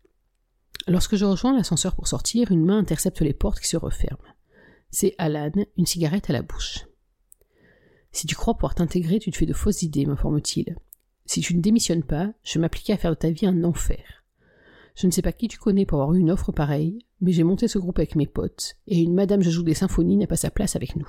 Lorsque 0.87 1.15
je 1.15 1.25
rejoins 1.25 1.55
l'ascenseur 1.55 1.95
pour 1.95 2.07
sortir, 2.07 2.51
une 2.51 2.65
main 2.65 2.79
intercepte 2.79 3.21
les 3.21 3.33
portes 3.33 3.59
qui 3.59 3.67
se 3.67 3.77
referment. 3.77 4.17
C'est 4.91 5.13
Alan, 5.17 5.51
une 5.77 5.85
cigarette 5.85 6.29
à 6.29 6.33
la 6.33 6.41
bouche. 6.41 6.85
Si 8.11 8.25
tu 8.25 8.35
crois 8.35 8.55
pouvoir 8.55 8.75
t'intégrer, 8.75 9.19
tu 9.19 9.29
te 9.31 9.37
fais 9.37 9.45
de 9.45 9.53
fausses 9.53 9.83
idées, 9.83 10.05
m'informe-t-il. 10.05 10.75
Si 11.25 11.41
tu 11.41 11.55
ne 11.55 11.61
démissionnes 11.61 12.03
pas, 12.03 12.33
je 12.43 12.55
vais 12.55 12.61
m'appliquer 12.61 12.93
à 12.93 12.97
faire 12.97 13.11
de 13.11 13.15
ta 13.15 13.29
vie 13.29 13.45
un 13.45 13.63
enfer. 13.63 14.25
Je 14.95 15.05
ne 15.05 15.11
sais 15.11 15.21
pas 15.21 15.31
qui 15.31 15.47
tu 15.47 15.59
connais 15.59 15.85
pour 15.85 16.01
avoir 16.01 16.15
eu 16.15 16.19
une 16.19 16.31
offre 16.31 16.51
pareille, 16.51 17.05
mais 17.21 17.31
j'ai 17.31 17.43
monté 17.43 17.67
ce 17.67 17.77
groupe 17.77 17.99
avec 17.99 18.15
mes 18.15 18.25
potes, 18.25 18.77
et 18.87 18.99
une 18.99 19.13
madame 19.13 19.41
je 19.41 19.51
joue 19.51 19.63
des 19.63 19.75
symphonies 19.75 20.17
n'a 20.17 20.27
pas 20.27 20.35
sa 20.35 20.49
place 20.49 20.75
avec 20.75 20.95
nous. 20.95 21.07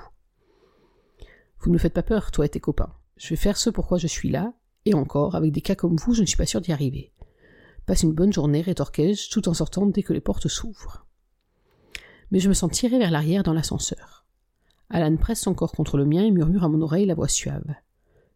Vous 1.59 1.69
ne 1.69 1.73
me 1.73 1.79
faites 1.79 1.93
pas 1.93 2.03
peur, 2.03 2.31
toi 2.31 2.45
et 2.45 2.49
tes 2.49 2.59
copains. 2.59 2.93
Je 3.17 3.29
vais 3.29 3.35
faire 3.35 3.57
ce 3.57 3.69
pourquoi 3.69 3.97
je 3.97 4.07
suis 4.07 4.29
là, 4.29 4.53
et 4.85 4.93
encore, 4.93 5.35
avec 5.35 5.51
des 5.51 5.61
cas 5.61 5.75
comme 5.75 5.95
vous, 5.95 6.13
je 6.13 6.21
ne 6.21 6.25
suis 6.25 6.37
pas 6.37 6.45
sûr 6.45 6.61
d'y 6.61 6.71
arriver. 6.71 7.11
Passe 7.85 8.03
une 8.03 8.13
bonne 8.13 8.33
journée, 8.33 8.61
rétorquai-je, 8.61 9.29
tout 9.29 9.49
en 9.49 9.53
sortant 9.53 9.85
dès 9.85 10.03
que 10.03 10.13
les 10.13 10.21
portes 10.21 10.47
s'ouvrent. 10.47 11.05
Mais 12.31 12.39
je 12.39 12.49
me 12.49 12.53
sens 12.53 12.71
tiré 12.71 12.97
vers 12.97 13.11
l'arrière 13.11 13.43
dans 13.43 13.53
l'ascenseur. 13.53 14.25
Alan 14.89 15.15
presse 15.17 15.41
son 15.41 15.53
corps 15.53 15.71
contre 15.71 15.97
le 15.97 16.05
mien 16.05 16.23
et 16.23 16.31
murmure 16.31 16.63
à 16.63 16.69
mon 16.69 16.81
oreille 16.81 17.05
la 17.05 17.15
voix 17.15 17.27
suave. 17.27 17.75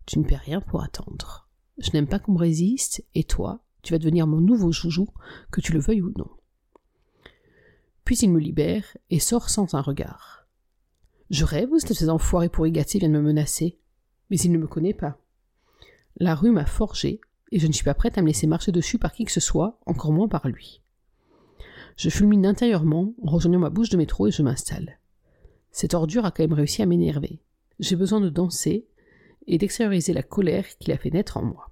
Tu 0.06 0.20
ne 0.20 0.26
perds 0.26 0.42
rien 0.42 0.62
pour 0.62 0.84
attendre. 0.84 1.50
Je 1.78 1.92
n'aime 1.92 2.08
pas 2.08 2.20
qu'on 2.20 2.34
me 2.34 2.40
résiste, 2.40 3.04
et 3.14 3.24
toi, 3.24 3.62
tu 3.82 3.94
vas 3.94 4.00
devenir 4.00 4.28
mon 4.28 4.40
nouveau 4.40 4.72
joujou, 4.72 5.08
que 5.52 5.62
tu 5.62 5.74
le 5.74 5.80
veuilles 5.80 6.02
ou 6.02 6.14
non. 6.18 6.30
Puis 8.06 8.18
il 8.18 8.32
me 8.32 8.40
libère 8.40 8.86
et 9.10 9.20
sort 9.20 9.50
sans 9.50 9.74
un 9.74 9.82
regard. 9.82 10.48
Je 11.30 11.44
rêve 11.44 11.72
ou 11.72 11.80
ces 11.80 12.10
enfoirés 12.10 12.50
pourris 12.50 12.72
gâtés 12.72 13.00
viennent 13.00 13.12
me 13.12 13.22
menacer 13.22 13.80
Mais 14.30 14.38
il 14.38 14.52
ne 14.52 14.60
me 14.60 14.68
connaît 14.68 14.94
pas. 14.94 15.18
La 16.18 16.36
rue 16.36 16.52
m'a 16.52 16.66
forgé, 16.66 17.20
et 17.52 17.60
je 17.60 17.68
ne 17.68 17.72
suis 17.72 17.84
pas 17.84 17.94
prête 17.94 18.18
à 18.18 18.22
me 18.22 18.28
laisser 18.28 18.48
marcher 18.48 18.72
dessus 18.72 18.98
par 18.98 19.12
qui 19.14 19.26
que 19.26 19.32
ce 19.32 19.40
soit, 19.40 19.80
encore 19.86 20.12
moins 20.12 20.28
par 20.28 20.48
lui. 20.48 20.82
Je 21.98 22.10
fulmine 22.10 22.46
intérieurement 22.46 23.14
en 23.24 23.32
rejoignant 23.32 23.60
ma 23.60 23.70
bouche 23.70 23.90
de 23.90 23.98
métro 23.98 24.28
et 24.28 24.32
je 24.32 24.42
m'installe. 24.42 25.00
Cette 25.72 25.94
ordure 25.94 26.26
a 26.26 26.32
quand 26.32 26.44
même 26.44 26.54
réussi 26.54 26.82
à 26.82 26.86
m'énerver. 26.86 27.42
J'ai 27.80 27.96
besoin 27.96 28.22
de 28.22 28.30
danser 28.30 28.88
et 29.48 29.58
d'extérioriser 29.58 30.14
la 30.14 30.24
colère 30.24 30.66
qu'il 30.80 30.94
a 30.94 30.98
fait 30.98 31.12
naître 31.12 31.38
en 31.38 31.44
moi. 31.44 31.72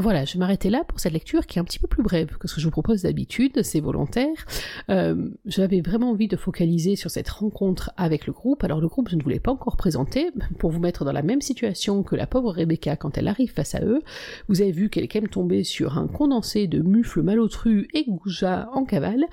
Voilà, 0.00 0.24
je 0.24 0.34
vais 0.34 0.38
m'arrêter 0.38 0.70
là 0.70 0.84
pour 0.86 1.00
cette 1.00 1.12
lecture 1.12 1.44
qui 1.44 1.58
est 1.58 1.60
un 1.60 1.64
petit 1.64 1.80
peu 1.80 1.88
plus 1.88 2.04
brève 2.04 2.38
que 2.38 2.46
ce 2.46 2.54
que 2.54 2.60
je 2.60 2.66
vous 2.66 2.70
propose 2.70 3.02
d'habitude, 3.02 3.64
c'est 3.64 3.80
volontaire. 3.80 4.46
Euh, 4.90 5.28
J'avais 5.44 5.80
vraiment 5.80 6.10
envie 6.10 6.28
de 6.28 6.36
focaliser 6.36 6.94
sur 6.94 7.10
cette 7.10 7.28
rencontre 7.28 7.90
avec 7.96 8.28
le 8.28 8.32
groupe. 8.32 8.62
Alors 8.62 8.80
le 8.80 8.86
groupe, 8.86 9.08
je 9.08 9.16
ne 9.16 9.22
voulais 9.24 9.40
pas 9.40 9.50
encore 9.50 9.76
présenter, 9.76 10.30
pour 10.60 10.70
vous 10.70 10.78
mettre 10.78 11.04
dans 11.04 11.10
la 11.10 11.22
même 11.22 11.40
situation 11.40 12.04
que 12.04 12.14
la 12.14 12.28
pauvre 12.28 12.52
Rebecca 12.52 12.94
quand 12.94 13.18
elle 13.18 13.26
arrive 13.26 13.52
face 13.52 13.74
à 13.74 13.82
eux. 13.82 14.00
Vous 14.46 14.62
avez 14.62 14.70
vu 14.70 14.88
qu'elle 14.88 15.02
est 15.02 15.08
quand 15.08 15.20
même 15.20 15.30
tombée 15.30 15.64
sur 15.64 15.98
un 15.98 16.06
condensé 16.06 16.68
de 16.68 16.80
mufles 16.80 17.22
malotru 17.22 17.88
et 17.92 18.04
goujat 18.04 18.68
en 18.74 18.84
cavale. 18.84 19.24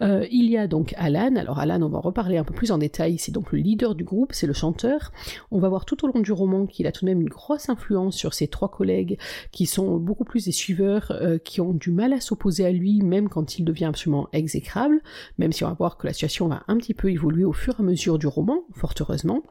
Euh, 0.00 0.26
il 0.30 0.48
y 0.48 0.56
a 0.56 0.66
donc 0.66 0.94
Alan, 0.96 1.36
alors 1.36 1.58
Alan, 1.58 1.82
on 1.82 1.90
va 1.90 1.98
en 1.98 2.00
reparler 2.00 2.38
un 2.38 2.44
peu 2.44 2.54
plus 2.54 2.72
en 2.72 2.78
détail, 2.78 3.18
c'est 3.18 3.32
donc 3.32 3.52
le 3.52 3.58
leader 3.58 3.94
du 3.94 4.04
groupe, 4.04 4.32
c'est 4.32 4.46
le 4.46 4.54
chanteur. 4.54 5.12
On 5.50 5.58
va 5.58 5.68
voir 5.68 5.84
tout 5.84 6.02
au 6.02 6.08
long 6.08 6.20
du 6.20 6.32
roman 6.32 6.64
qu'il 6.64 6.86
a 6.86 6.92
tout 6.92 7.04
de 7.04 7.10
même 7.10 7.20
une 7.20 7.28
grosse 7.28 7.68
influence 7.68 8.16
sur 8.16 8.32
ses 8.32 8.48
trois 8.48 8.70
collègues 8.70 9.18
qui 9.52 9.66
sont 9.66 9.98
beaucoup 9.98 10.13
plus 10.22 10.44
des 10.44 10.52
suiveurs 10.52 11.10
euh, 11.10 11.38
qui 11.38 11.60
ont 11.60 11.72
du 11.72 11.90
mal 11.90 12.12
à 12.12 12.20
s'opposer 12.20 12.64
à 12.64 12.70
lui, 12.70 13.02
même 13.02 13.28
quand 13.28 13.58
il 13.58 13.64
devient 13.64 13.86
absolument 13.86 14.28
exécrable, 14.32 15.00
même 15.38 15.52
si 15.52 15.64
on 15.64 15.68
va 15.68 15.74
voir 15.74 15.96
que 15.96 16.06
la 16.06 16.12
situation 16.12 16.46
va 16.46 16.62
un 16.68 16.76
petit 16.76 16.94
peu 16.94 17.10
évoluer 17.10 17.44
au 17.44 17.52
fur 17.52 17.74
et 17.80 17.82
à 17.82 17.84
mesure 17.84 18.18
du 18.18 18.28
roman, 18.28 18.64
fort 18.72 18.94
heureusement. 19.00 19.42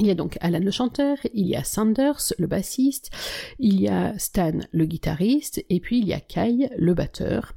Il 0.00 0.06
y 0.06 0.10
a 0.10 0.16
donc 0.16 0.38
Alan 0.40 0.58
le 0.58 0.72
chanteur, 0.72 1.18
il 1.34 1.46
y 1.46 1.54
a 1.54 1.62
Sanders 1.62 2.32
le 2.40 2.48
bassiste, 2.48 3.12
il 3.60 3.80
y 3.80 3.86
a 3.86 4.18
Stan 4.18 4.58
le 4.72 4.86
guitariste, 4.86 5.64
et 5.70 5.78
puis 5.78 6.00
il 6.00 6.08
y 6.08 6.12
a 6.12 6.18
Kai 6.18 6.68
le 6.76 6.94
batteur, 6.94 7.52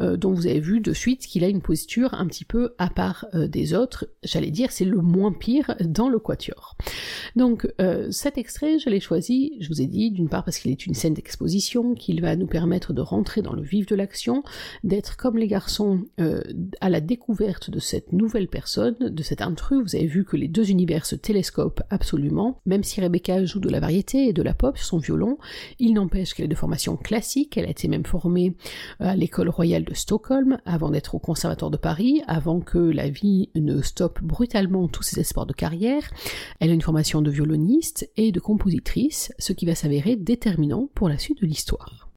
euh, 0.00 0.16
dont 0.16 0.32
vous 0.32 0.46
avez 0.46 0.58
vu 0.58 0.80
de 0.80 0.94
suite 0.94 1.26
qu'il 1.26 1.44
a 1.44 1.48
une 1.48 1.60
posture 1.60 2.14
un 2.14 2.26
petit 2.26 2.46
peu 2.46 2.72
à 2.78 2.88
part 2.88 3.26
euh, 3.34 3.46
des 3.46 3.74
autres. 3.74 4.08
J'allais 4.22 4.50
dire 4.50 4.72
c'est 4.72 4.86
le 4.86 5.02
moins 5.02 5.32
pire 5.32 5.74
dans 5.82 6.08
le 6.08 6.18
quatuor. 6.18 6.78
Donc 7.36 7.70
euh, 7.78 8.10
cet 8.10 8.38
extrait, 8.38 8.78
je 8.78 8.88
l'ai 8.88 9.00
choisi, 9.00 9.58
je 9.60 9.68
vous 9.68 9.82
ai 9.82 9.86
dit, 9.86 10.10
d'une 10.10 10.30
part 10.30 10.46
parce 10.46 10.56
qu'il 10.56 10.70
est 10.70 10.86
une 10.86 10.94
scène 10.94 11.12
d'exposition, 11.12 11.94
qu'il 11.94 12.22
va 12.22 12.36
nous 12.36 12.46
permettre 12.46 12.94
de 12.94 13.02
rentrer 13.02 13.42
dans 13.42 13.52
le 13.52 13.62
vif 13.62 13.84
de 13.84 13.96
l'action, 13.96 14.44
d'être 14.82 15.18
comme 15.18 15.36
les 15.36 15.46
garçons 15.46 16.06
à 16.80 16.88
la 16.88 17.00
découverte 17.02 17.68
de 17.68 17.80
cette 17.80 18.12
nouvelle 18.12 18.48
personne, 18.48 18.96
de 18.98 19.22
cet 19.22 19.42
intrus. 19.42 19.82
Vous 19.82 19.94
avez 19.94 20.06
vu 20.06 20.24
que 20.24 20.38
les 20.38 20.48
deux 20.48 20.70
univers 20.70 21.04
se 21.04 21.16
télescopent 21.16 21.81
absolument. 21.90 22.60
Même 22.66 22.84
si 22.84 23.00
Rebecca 23.00 23.44
joue 23.44 23.60
de 23.60 23.68
la 23.68 23.80
variété 23.80 24.28
et 24.28 24.32
de 24.32 24.42
la 24.42 24.54
pop 24.54 24.78
son 24.78 24.98
violon, 24.98 25.38
il 25.78 25.94
n'empêche 25.94 26.34
qu'elle 26.34 26.46
est 26.46 26.48
de 26.48 26.54
formation 26.54 26.96
classique, 26.96 27.56
elle 27.56 27.66
a 27.66 27.70
été 27.70 27.88
même 27.88 28.06
formée 28.06 28.56
euh, 29.00 29.08
à 29.08 29.16
l'école 29.16 29.48
royale 29.48 29.84
de 29.84 29.94
Stockholm 29.94 30.58
avant 30.64 30.90
d'être 30.90 31.14
au 31.14 31.18
conservatoire 31.18 31.70
de 31.70 31.76
Paris, 31.76 32.22
avant 32.26 32.60
que 32.60 32.78
la 32.78 33.08
vie 33.08 33.50
ne 33.54 33.80
stoppe 33.82 34.22
brutalement 34.22 34.88
tous 34.88 35.02
ses 35.02 35.20
espoirs 35.20 35.46
de 35.46 35.52
carrière. 35.52 36.10
Elle 36.60 36.70
a 36.70 36.74
une 36.74 36.80
formation 36.80 37.22
de 37.22 37.30
violoniste 37.30 38.10
et 38.16 38.32
de 38.32 38.40
compositrice, 38.40 39.32
ce 39.38 39.52
qui 39.52 39.66
va 39.66 39.74
s'avérer 39.74 40.16
déterminant 40.16 40.88
pour 40.94 41.08
la 41.08 41.18
suite 41.18 41.40
de 41.40 41.46
l'histoire. 41.46 42.11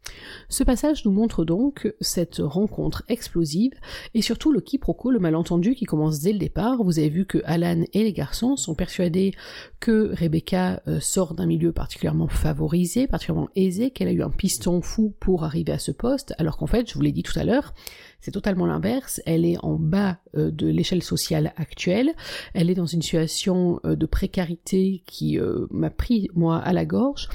Ce 0.50 0.64
passage 0.64 1.06
nous 1.06 1.12
montre 1.12 1.46
donc 1.46 1.94
cette 2.02 2.38
rencontre 2.38 3.04
explosive 3.08 3.74
et 4.14 4.22
surtout 4.22 4.52
le 4.52 4.62
quiproquo, 4.62 5.12
le 5.12 5.20
malentendu 5.20 5.76
qui 5.76 5.86
commence 5.86 6.20
dès 6.20 6.34
le 6.34 6.40
départ. 6.40 6.84
Vous 6.84 7.00
avez 7.00 7.10
vu 7.10 7.26
que 7.26 7.42
Alan 7.46 7.84
et 7.94 8.04
les 8.04 8.14
garçons 8.14 8.56
sont 8.56 8.76
persuadés 8.76 9.34
que 9.80 10.14
Rebecca 10.16 10.82
euh, 10.88 11.00
sort 11.00 11.34
d'un 11.34 11.46
milieu 11.46 11.72
particulièrement 11.72 12.28
favorisé, 12.28 13.08
particulièrement 13.08 13.50
aisé, 13.56 13.92
qu'elle 13.92 14.08
a 14.08 14.12
eu 14.12 14.22
un 14.22 14.30
piston 14.30 14.82
fou 14.82 15.14
pour 15.20 15.44
arriver 15.44 15.72
à 15.72 15.80
ce 15.80 15.92
poste, 15.92 16.34
alors 16.38 16.58
qu'en 16.58 16.68
fait, 16.68 16.90
je 16.90 16.94
vous 16.94 17.02
l'ai 17.02 17.12
dit 17.12 17.24
tout 17.24 17.38
à 17.38 17.44
l'heure, 17.44 17.74
c'est 18.22 18.32
totalement 18.32 18.66
l'inverse. 18.66 19.22
Elle 19.26 19.46
est 19.46 19.58
en 19.64 19.76
bas 19.76 20.18
euh, 20.36 20.52
de 20.52 20.68
l'échelle 20.68 21.04
sociale 21.04 21.54
actuelle. 21.58 22.12
Elle 22.54 22.70
est 22.70 22.76
dans 22.76 22.86
une 22.86 23.02
situation 23.02 23.80
euh, 23.86 23.96
de 23.96 24.06
précarité 24.06 25.04
qui 25.06 25.38
m'a 25.70 25.90
pris 25.90 26.30
moi 26.34 26.58
à 26.58 26.74
la 26.74 26.86
gorge. 26.86 27.30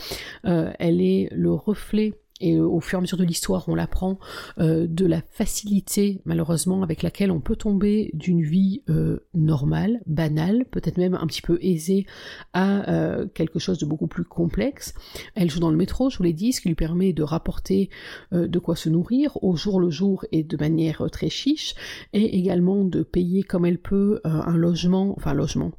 elle 0.44 1.00
est 1.00 1.28
le 1.32 1.52
reflet 1.52 2.14
et 2.40 2.58
au 2.58 2.80
fur 2.80 2.98
et 2.98 3.00
à 3.00 3.00
mesure 3.02 3.18
de 3.18 3.24
l'histoire, 3.24 3.68
on 3.68 3.74
l'apprend, 3.74 4.18
euh, 4.58 4.86
de 4.88 5.06
la 5.06 5.22
facilité, 5.30 6.20
malheureusement, 6.24 6.82
avec 6.82 7.02
laquelle 7.02 7.30
on 7.30 7.40
peut 7.40 7.56
tomber 7.56 8.10
d'une 8.14 8.42
vie 8.42 8.82
euh, 8.88 9.26
normale, 9.34 10.00
banale, 10.06 10.64
peut-être 10.70 10.98
même 10.98 11.14
un 11.14 11.26
petit 11.26 11.42
peu 11.42 11.58
aisée, 11.60 12.06
à 12.52 12.90
euh, 12.90 13.26
quelque 13.26 13.58
chose 13.58 13.78
de 13.78 13.86
beaucoup 13.86 14.06
plus 14.06 14.24
complexe. 14.24 14.94
Elle 15.34 15.50
joue 15.50 15.60
dans 15.60 15.70
le 15.70 15.76
métro, 15.76 16.10
je 16.10 16.16
vous 16.16 16.24
l'ai 16.24 16.32
dit, 16.32 16.52
ce 16.52 16.60
qui 16.60 16.68
lui 16.68 16.74
permet 16.74 17.12
de 17.12 17.22
rapporter 17.22 17.90
de 18.32 18.58
quoi 18.58 18.76
se 18.76 18.88
nourrir 18.88 19.36
au 19.42 19.56
jour 19.56 19.80
le 19.80 19.90
jour 19.90 20.24
et 20.32 20.42
de 20.42 20.56
manière 20.56 21.04
très 21.10 21.28
chiche, 21.28 21.74
et 22.12 22.38
également 22.38 22.84
de 22.84 23.02
payer 23.02 23.42
comme 23.42 23.66
elle 23.66 23.78
peut 23.78 24.20
un 24.24 24.56
logement, 24.56 25.14
enfin 25.16 25.34
logement, 25.34 25.72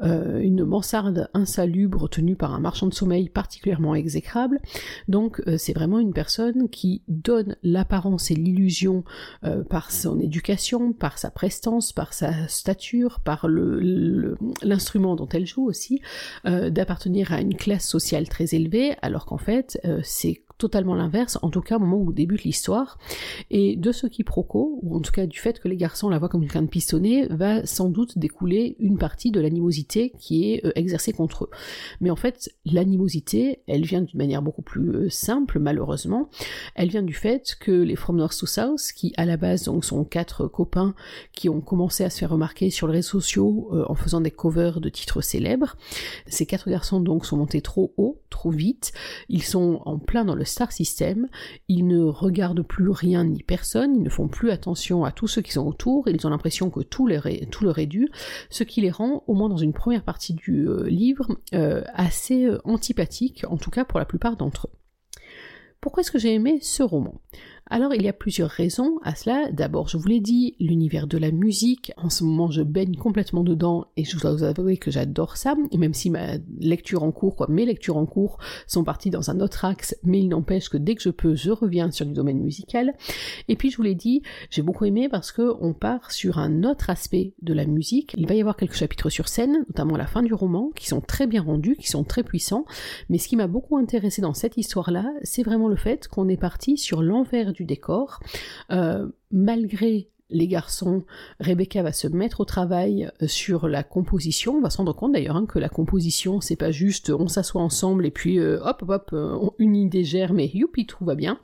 une 0.00 0.64
mansarde 0.64 1.28
insalubre 1.34 2.08
tenue 2.08 2.36
par 2.36 2.54
un 2.54 2.60
marchand 2.60 2.86
de 2.86 2.94
sommeil 2.94 3.28
particulièrement 3.28 3.94
exécrable. 3.94 4.60
Donc 5.08 5.42
c'est 5.56 5.72
vraiment 5.72 5.98
une 5.98 6.03
personne 6.12 6.68
qui 6.68 7.02
donne 7.08 7.56
l'apparence 7.62 8.30
et 8.30 8.34
l'illusion 8.34 9.04
euh, 9.44 9.62
par 9.64 9.90
son 9.90 10.20
éducation, 10.20 10.92
par 10.92 11.18
sa 11.18 11.30
prestance, 11.30 11.92
par 11.92 12.12
sa 12.12 12.46
stature, 12.48 13.20
par 13.20 13.46
l'instrument 13.48 15.16
dont 15.16 15.28
elle 15.28 15.46
joue 15.46 15.66
aussi, 15.66 16.00
euh, 16.46 16.70
d'appartenir 16.70 17.32
à 17.32 17.40
une 17.40 17.56
classe 17.56 17.88
sociale 17.88 18.28
très 18.28 18.54
élevée, 18.54 18.94
alors 19.02 19.26
qu'en 19.26 19.38
fait 19.38 19.80
euh, 19.84 20.00
c'est 20.02 20.42
totalement 20.64 20.94
l'inverse, 20.94 21.38
en 21.42 21.50
tout 21.50 21.60
cas 21.60 21.76
au 21.76 21.78
moment 21.78 21.98
où 21.98 22.10
débute 22.10 22.44
l'histoire, 22.44 22.98
et 23.50 23.76
de 23.76 23.92
ce 23.92 24.06
quiproquo, 24.06 24.78
ou 24.82 24.96
en 24.96 25.00
tout 25.00 25.12
cas 25.12 25.26
du 25.26 25.38
fait 25.38 25.60
que 25.60 25.68
les 25.68 25.76
garçons 25.76 26.08
la 26.08 26.18
voient 26.18 26.30
comme 26.30 26.40
quelqu'un 26.40 26.62
de 26.62 26.68
pistonné, 26.68 27.26
va 27.28 27.66
sans 27.66 27.90
doute 27.90 28.16
découler 28.16 28.76
une 28.78 28.96
partie 28.96 29.30
de 29.30 29.42
l'animosité 29.42 30.14
qui 30.18 30.50
est 30.50 30.64
euh, 30.64 30.72
exercée 30.74 31.12
contre 31.12 31.44
eux. 31.44 31.50
Mais 32.00 32.08
en 32.08 32.16
fait, 32.16 32.50
l'animosité, 32.64 33.60
elle 33.66 33.84
vient 33.84 34.00
d'une 34.00 34.16
manière 34.16 34.40
beaucoup 34.40 34.62
plus 34.62 34.88
euh, 34.88 35.10
simple, 35.10 35.58
malheureusement, 35.58 36.30
elle 36.74 36.88
vient 36.88 37.02
du 37.02 37.12
fait 37.12 37.56
que 37.60 37.72
les 37.72 37.96
From 37.96 38.16
North 38.16 38.38
to 38.38 38.46
South, 38.46 38.80
qui 38.96 39.12
à 39.18 39.26
la 39.26 39.36
base 39.36 39.64
donc 39.64 39.84
sont 39.84 40.02
quatre 40.04 40.46
copains 40.46 40.94
qui 41.32 41.50
ont 41.50 41.60
commencé 41.60 42.04
à 42.04 42.10
se 42.10 42.20
faire 42.20 42.30
remarquer 42.30 42.70
sur 42.70 42.86
les 42.86 42.94
réseaux 42.94 43.20
sociaux 43.20 43.68
euh, 43.72 43.84
en 43.88 43.94
faisant 43.94 44.22
des 44.22 44.30
covers 44.30 44.80
de 44.80 44.88
titres 44.88 45.20
célèbres, 45.20 45.76
ces 46.26 46.46
quatre 46.46 46.70
garçons 46.70 47.00
donc 47.00 47.26
sont 47.26 47.36
montés 47.36 47.60
trop 47.60 47.92
haut, 47.98 48.22
trop 48.30 48.50
vite, 48.50 48.92
ils 49.28 49.42
sont 49.42 49.82
en 49.84 49.98
plein 49.98 50.24
dans 50.24 50.34
le 50.34 50.46
star 50.54 50.72
system, 50.72 51.28
ils 51.68 51.86
ne 51.86 52.02
regardent 52.02 52.62
plus 52.62 52.88
rien 52.88 53.24
ni 53.24 53.42
personne, 53.42 53.96
ils 53.96 54.02
ne 54.02 54.08
font 54.08 54.28
plus 54.28 54.50
attention 54.50 55.04
à 55.04 55.12
tous 55.12 55.26
ceux 55.28 55.42
qui 55.42 55.52
sont 55.52 55.66
autour, 55.66 56.08
ils 56.08 56.26
ont 56.26 56.30
l'impression 56.30 56.70
que 56.70 56.80
tout 56.80 57.06
leur, 57.06 57.26
est, 57.26 57.86
dû, 57.86 58.08
ce 58.50 58.64
qui 58.64 58.80
les 58.80 58.90
rend, 58.90 59.24
au 59.26 59.34
moins 59.34 59.48
dans 59.48 59.56
une 59.56 59.72
première 59.72 60.04
partie 60.04 60.32
du 60.32 60.68
euh, 60.68 60.88
livre, 60.88 61.28
euh, 61.52 61.82
assez 61.92 62.46
euh, 62.46 62.60
antipathiques, 62.64 63.44
en 63.48 63.56
tout 63.56 63.70
cas 63.70 63.84
pour 63.84 63.98
la 63.98 64.04
plupart 64.04 64.36
d'entre 64.36 64.68
eux. 64.68 64.78
Pourquoi 65.80 66.00
est-ce 66.00 66.12
que 66.12 66.18
j'ai 66.18 66.32
aimé 66.32 66.60
ce 66.62 66.82
roman? 66.82 67.20
Alors 67.70 67.94
il 67.94 68.02
y 68.02 68.08
a 68.08 68.12
plusieurs 68.12 68.50
raisons 68.50 68.98
à 69.04 69.14
cela. 69.14 69.50
D'abord, 69.50 69.88
je 69.88 69.96
vous 69.96 70.06
l'ai 70.06 70.20
dit, 70.20 70.54
l'univers 70.60 71.06
de 71.06 71.16
la 71.16 71.30
musique. 71.30 71.92
En 71.96 72.10
ce 72.10 72.22
moment, 72.22 72.50
je 72.50 72.60
baigne 72.60 72.94
complètement 72.94 73.42
dedans 73.42 73.86
et 73.96 74.04
je 74.04 74.18
dois 74.18 74.34
vous 74.34 74.42
avouer 74.42 74.76
que 74.76 74.90
j'adore 74.90 75.38
ça. 75.38 75.54
même 75.74 75.94
si 75.94 76.10
ma 76.10 76.34
lecture 76.60 77.02
en 77.02 77.10
cours, 77.10 77.36
quoi, 77.36 77.46
mes 77.48 77.64
lectures 77.64 77.96
en 77.96 78.04
cours 78.04 78.38
sont 78.66 78.84
parties 78.84 79.08
dans 79.08 79.30
un 79.30 79.40
autre 79.40 79.64
axe, 79.64 79.96
mais 80.02 80.20
il 80.20 80.28
n'empêche 80.28 80.68
que 80.68 80.76
dès 80.76 80.94
que 80.94 81.02
je 81.02 81.08
peux, 81.08 81.34
je 81.36 81.50
reviens 81.50 81.90
sur 81.90 82.04
du 82.04 82.12
domaine 82.12 82.38
musical. 82.38 82.92
Et 83.48 83.56
puis 83.56 83.70
je 83.70 83.78
vous 83.78 83.82
l'ai 83.82 83.94
dit, 83.94 84.22
j'ai 84.50 84.62
beaucoup 84.62 84.84
aimé 84.84 85.08
parce 85.08 85.32
que 85.32 85.54
on 85.60 85.72
part 85.72 86.12
sur 86.12 86.38
un 86.38 86.64
autre 86.64 86.90
aspect 86.90 87.32
de 87.40 87.54
la 87.54 87.64
musique. 87.64 88.14
Il 88.18 88.26
va 88.26 88.34
y 88.34 88.40
avoir 88.40 88.56
quelques 88.56 88.74
chapitres 88.74 89.08
sur 89.08 89.26
scène, 89.28 89.64
notamment 89.68 89.94
à 89.94 89.98
la 89.98 90.06
fin 90.06 90.22
du 90.22 90.34
roman, 90.34 90.70
qui 90.76 90.86
sont 90.86 91.00
très 91.00 91.26
bien 91.26 91.40
rendus, 91.40 91.76
qui 91.76 91.88
sont 91.88 92.04
très 92.04 92.24
puissants. 92.24 92.66
Mais 93.08 93.16
ce 93.16 93.26
qui 93.26 93.36
m'a 93.36 93.46
beaucoup 93.46 93.78
intéressé 93.78 94.20
dans 94.20 94.34
cette 94.34 94.58
histoire-là, 94.58 95.10
c'est 95.22 95.42
vraiment 95.42 95.68
le 95.68 95.76
fait 95.76 96.08
qu'on 96.08 96.28
est 96.28 96.36
parti 96.36 96.76
sur 96.76 97.02
l'envers 97.02 97.53
du 97.54 97.64
décor, 97.64 98.20
euh, 98.70 99.08
malgré 99.30 100.08
les 100.30 100.48
garçons, 100.48 101.04
Rebecca 101.38 101.82
va 101.82 101.92
se 101.92 102.08
mettre 102.08 102.40
au 102.40 102.44
travail 102.44 103.10
euh, 103.22 103.28
sur 103.28 103.68
la 103.68 103.82
composition. 103.82 104.54
On 104.56 104.60
va 104.62 104.70
se 104.70 104.78
rendre 104.78 104.94
compte 104.94 105.12
d'ailleurs 105.12 105.36
hein, 105.36 105.46
que 105.46 105.58
la 105.58 105.68
composition, 105.68 106.40
c'est 106.40 106.56
pas 106.56 106.70
juste 106.70 107.10
on 107.10 107.28
s'assoit 107.28 107.60
ensemble 107.60 108.06
et 108.06 108.10
puis 108.10 108.38
euh, 108.38 108.58
hop 108.64 108.84
hop 108.88 109.10
euh, 109.12 109.38
une 109.58 109.76
idée 109.76 110.04
germe 110.04 110.40
et 110.40 110.50
youpi 110.52 110.86
tout 110.86 111.04
va 111.04 111.14
bien. 111.14 111.38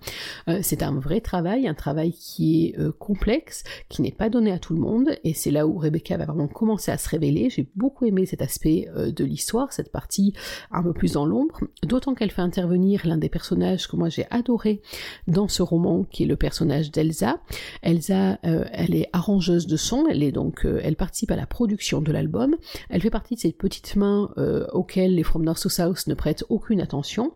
c'est 0.63 0.83
un 0.83 0.99
vrai 0.99 1.21
travail, 1.21 1.69
un 1.69 1.75
travail 1.75 2.13
qui 2.13 2.67
est 2.67 2.77
complexe, 2.99 3.65
qui 3.89 4.03
n'est 4.03 4.11
pas 4.11 4.29
donné 4.29 4.51
à 4.51 4.59
tout 4.59 4.75
le 4.75 4.81
monde 4.81 5.11
et 5.25 5.35
c'est 5.35 5.51
là 5.51 5.67
où 5.67 5.79
Rebecca 5.79 6.17
va 6.17 6.25
vraiment 6.25 6.49
commencer 6.49 6.91
à 6.91 6.99
se 6.99 7.09
révéler. 7.09 7.51
J'ai 7.51 7.69
beaucoup 7.77 8.07
aimé 8.07 8.27
cet 8.27 8.43
aspect 8.43 8.89
de 8.97 9.25
l'histoire, 9.25 9.73
cette 9.73 9.93
partie 9.93 10.35
un 10.71 10.83
peu 10.83 10.93
plus 10.93 11.13
dans 11.13 11.27
l'ombre, 11.27 11.61
d'autant 11.85 12.15
qu'elle 12.15 12.31
fait 12.31 12.43
intervenir 12.43 13.07
l'un 13.07 13.19
des 13.19 13.29
personnages 13.29 13.89
que 13.89 13.97
moi 13.97 14.09
j'ai 14.09 14.27
adoré 14.31 14.83
dans 15.29 15.49
ce 15.49 15.63
roman, 15.63 16.05
qui 16.05 16.25
est 16.25 16.27
le 16.27 16.37
personnage 16.37 16.91
d'Elsa. 16.91 17.41
Elsa, 17.83 18.39
elle 18.73 18.95
est 18.95 19.09
arrangeuse 19.13 19.67
de 19.67 19.77
son, 19.77 20.07
elle 20.09 20.23
est 20.23 20.33
donc, 20.33 20.65
euh, 20.65 20.81
elle 20.83 20.97
participe 20.97 21.31
à 21.31 21.37
la 21.37 21.47
production 21.47 22.01
de 22.01 22.13
l'album. 22.13 22.57
Elle 22.89 23.01
fait 23.01 23.11
partie 23.11 23.35
de 23.35 23.41
ces 23.41 23.53
petites 23.53 23.97
mains 23.97 24.31
euh, 24.39 24.67
auxquelles 24.73 25.15
les 25.15 25.23
From 25.23 25.45
North 25.45 25.63
to 25.63 25.69
South 25.69 26.07
ne 26.07 26.15
prêtent 26.15 26.45
aucune 26.49 26.81
attention, 26.81 27.33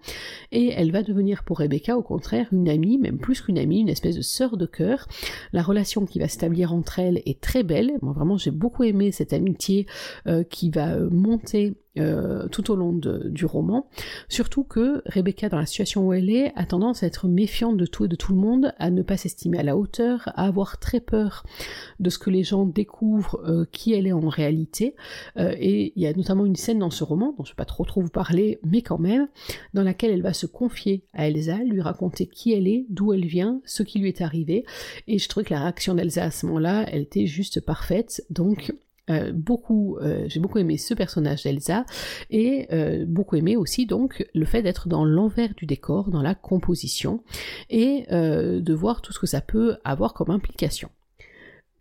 et 0.52 0.68
elle 0.68 0.92
va 0.92 1.02
devenir 1.02 1.44
pour 1.44 1.58
Rebecca 1.58 1.96
au 1.96 2.02
contraire 2.02 2.46
une 2.52 2.68
amie, 2.68 2.98
même 2.98 3.18
plus 3.18 3.40
qu'une 3.40 3.58
amie, 3.58 3.80
une 3.80 3.88
espèce 3.88 4.16
de 4.16 4.22
sœur 4.22 4.56
de 4.56 4.66
cœur. 4.66 5.06
La 5.52 5.62
relation 5.62 6.06
qui 6.06 6.18
va 6.18 6.28
s'établir 6.28 6.72
entre 6.72 6.98
elles 6.98 7.22
est 7.26 7.40
très 7.40 7.62
belle. 7.62 7.92
Moi 8.02 8.12
vraiment 8.12 8.36
j'ai 8.36 8.50
beaucoup 8.50 8.84
aimé 8.84 9.12
cette 9.12 9.32
amitié 9.32 9.86
euh, 10.26 10.44
qui 10.44 10.70
va 10.70 10.98
monter 10.98 11.74
euh, 11.98 12.48
tout 12.48 12.70
au 12.70 12.76
long 12.76 12.92
du 12.92 13.44
roman. 13.44 13.86
Surtout 14.28 14.64
que 14.64 15.02
Rebecca, 15.06 15.48
dans 15.48 15.58
la 15.58 15.66
situation 15.66 16.08
où 16.08 16.12
elle 16.12 16.30
est, 16.30 16.52
a 16.56 16.66
tendance 16.66 17.02
à 17.02 17.06
être 17.06 17.28
méfiante 17.28 17.76
de 17.76 17.86
tout 17.86 18.04
et 18.04 18.08
de 18.08 18.16
tout 18.16 18.32
le 18.32 18.38
monde, 18.38 18.72
à 18.78 18.90
ne 18.90 19.02
pas 19.02 19.16
s'estimer 19.16 19.58
à 19.58 19.62
la 19.62 19.76
hauteur, 19.76 20.22
à 20.34 20.46
avoir 20.46 20.78
très 20.78 21.00
peur 21.00 21.44
de 22.00 22.10
ce 22.10 22.18
que 22.18 22.30
les 22.30 22.42
gens 22.42 22.66
découvrent 22.66 23.40
euh, 23.46 23.64
qui 23.70 23.92
elle 23.92 24.06
est 24.06 24.12
en 24.12 24.28
réalité. 24.28 24.94
Euh, 25.36 25.54
et 25.58 25.92
il 25.94 26.02
y 26.02 26.06
a 26.06 26.12
notamment 26.12 26.46
une 26.46 26.56
scène 26.56 26.80
dans 26.80 26.90
ce 26.90 27.04
roman, 27.04 27.34
dont 27.38 27.44
je 27.44 27.50
ne 27.50 27.54
vais 27.54 27.58
pas 27.58 27.64
trop 27.64 27.84
trop 27.84 28.00
vous 28.00 28.08
parler, 28.08 28.58
mais 28.64 28.82
quand 28.82 28.98
même, 28.98 29.28
dans 29.72 29.82
laquelle 29.82 30.10
elle 30.10 30.22
va 30.22 30.32
se 30.32 30.46
confier 30.46 31.04
à 31.12 31.28
Elsa, 31.28 31.58
lui 31.58 31.80
raconter 31.80 32.26
qui 32.26 32.52
elle 32.52 32.66
est, 32.66 32.86
d'où 32.88 33.12
elle 33.12 33.26
vient, 33.26 33.60
ce 33.64 33.82
qui 33.82 33.98
lui 33.98 34.08
est 34.08 34.20
arrivé. 34.20 34.64
Et 35.06 35.18
je 35.18 35.28
trouvais 35.28 35.44
que 35.44 35.54
la 35.54 35.60
réaction 35.60 35.94
d'Elsa 35.94 36.24
à 36.24 36.30
ce 36.30 36.46
moment-là, 36.46 36.86
elle 36.90 37.02
était 37.02 37.26
juste 37.26 37.60
parfaite. 37.60 38.24
Donc 38.30 38.72
euh, 39.10 39.32
beaucoup, 39.32 39.98
euh, 39.98 40.24
j'ai 40.28 40.40
beaucoup 40.40 40.58
aimé 40.58 40.78
ce 40.78 40.94
personnage 40.94 41.42
d'Elsa 41.42 41.84
et 42.30 42.66
euh, 42.72 43.04
beaucoup 43.06 43.36
aimé 43.36 43.54
aussi 43.56 43.84
donc 43.84 44.26
le 44.34 44.44
fait 44.46 44.62
d'être 44.62 44.88
dans 44.88 45.04
l'envers 45.04 45.54
du 45.54 45.66
décor, 45.66 46.10
dans 46.10 46.22
la 46.22 46.34
composition 46.34 47.22
et 47.68 48.06
de 48.10 48.74
voir 48.74 49.02
tout 49.02 49.12
ce 49.12 49.18
que 49.18 49.26
ça 49.26 49.40
peut 49.40 49.76
avoir 49.84 50.14
comme 50.14 50.30
implication. 50.30 50.90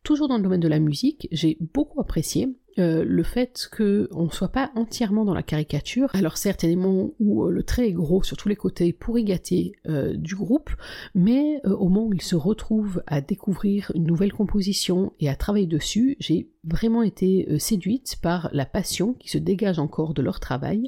Toujours 0.04 0.28
dans 0.28 0.38
le 0.38 0.44
domaine 0.44 0.60
de 0.60 0.68
la 0.68 0.80
musique, 0.80 1.28
j'ai 1.32 1.58
beaucoup 1.74 2.02
apprécié 2.02 2.54
le 2.78 3.24
fait 3.24 3.70
qu'on 3.76 4.26
ne 4.26 4.32
soit 4.32 4.50
pas 4.50 4.72
entièrement 4.76 5.26
dans 5.26 5.34
la 5.34 5.44
caricature. 5.44 6.10
Alors 6.14 6.38
certes, 6.38 6.64
il 6.64 6.70
y 6.70 6.72
a 6.72 6.76
des 6.76 6.82
moments 6.82 7.12
où 7.20 7.46
le 7.46 7.64
trait 7.64 7.88
est 7.88 7.94
gros 7.94 8.24
sur 8.24 8.36
tous 8.36 8.50
les 8.50 8.56
côtés 8.56 8.94
pour 8.94 9.18
y 9.20 9.74
du 10.16 10.36
groupe, 10.36 10.72
mais 11.16 11.62
au 11.66 11.88
moment 11.88 12.08
où 12.08 12.14
ils 12.14 12.22
se 12.22 12.36
retrouvent 12.36 13.04
à 13.08 13.22
découvrir 13.22 13.92
une 13.96 14.06
nouvelle 14.06 14.34
composition 14.34 15.14
et 15.20 15.30
à 15.30 15.36
travailler 15.36 15.68
dessus, 15.68 16.18
j'ai 16.20 16.53
vraiment 16.64 17.04
été 17.04 17.60
séduite 17.60 18.18
par 18.22 18.50
la 18.54 18.66
passion 18.66 19.14
qui 19.14 19.30
se 19.30 19.38
dégage 19.38 19.80
encore 19.80 20.14
de 20.14 20.22
leur 20.22 20.40
travail 20.40 20.88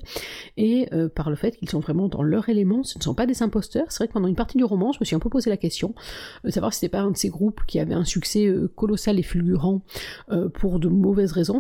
et 0.58 0.90
par 1.16 1.30
le 1.30 1.36
fait 1.36 1.58
qu'ils 1.58 1.70
sont 1.70 1.80
vraiment 1.80 2.08
dans 2.08 2.24
leur 2.24 2.48
élément, 2.48 2.84
ce 2.84 2.98
ne 2.98 3.04
sont 3.04 3.14
pas 3.14 3.26
des 3.26 3.44
imposteurs. 3.44 3.86
C'est 3.90 3.98
vrai 3.98 4.08
que 4.08 4.14
pendant 4.14 4.28
une 4.28 4.36
partie 4.36 4.58
du 4.58 4.64
roman, 4.64 4.92
je 4.92 5.00
me 5.00 5.06
suis 5.06 5.16
un 5.16 5.20
peu 5.20 5.30
posé 5.30 5.50
la 5.50 5.58
question 5.58 5.94
de 6.44 6.52
savoir 6.52 6.74
si 6.74 6.80
c'était 6.80 6.92
pas 6.92 7.02
un 7.02 7.12
de 7.12 7.18
ces 7.18 7.30
groupes 7.30 7.62
qui 7.68 7.80
avait 7.80 7.94
un 7.94 8.06
succès 8.06 8.50
colossal 8.76 9.20
et 9.20 9.24
fulgurant 9.24 9.82
pour 10.54 10.80
de 10.80 10.88
mauvaises 10.88 11.32
raisons 11.32 11.60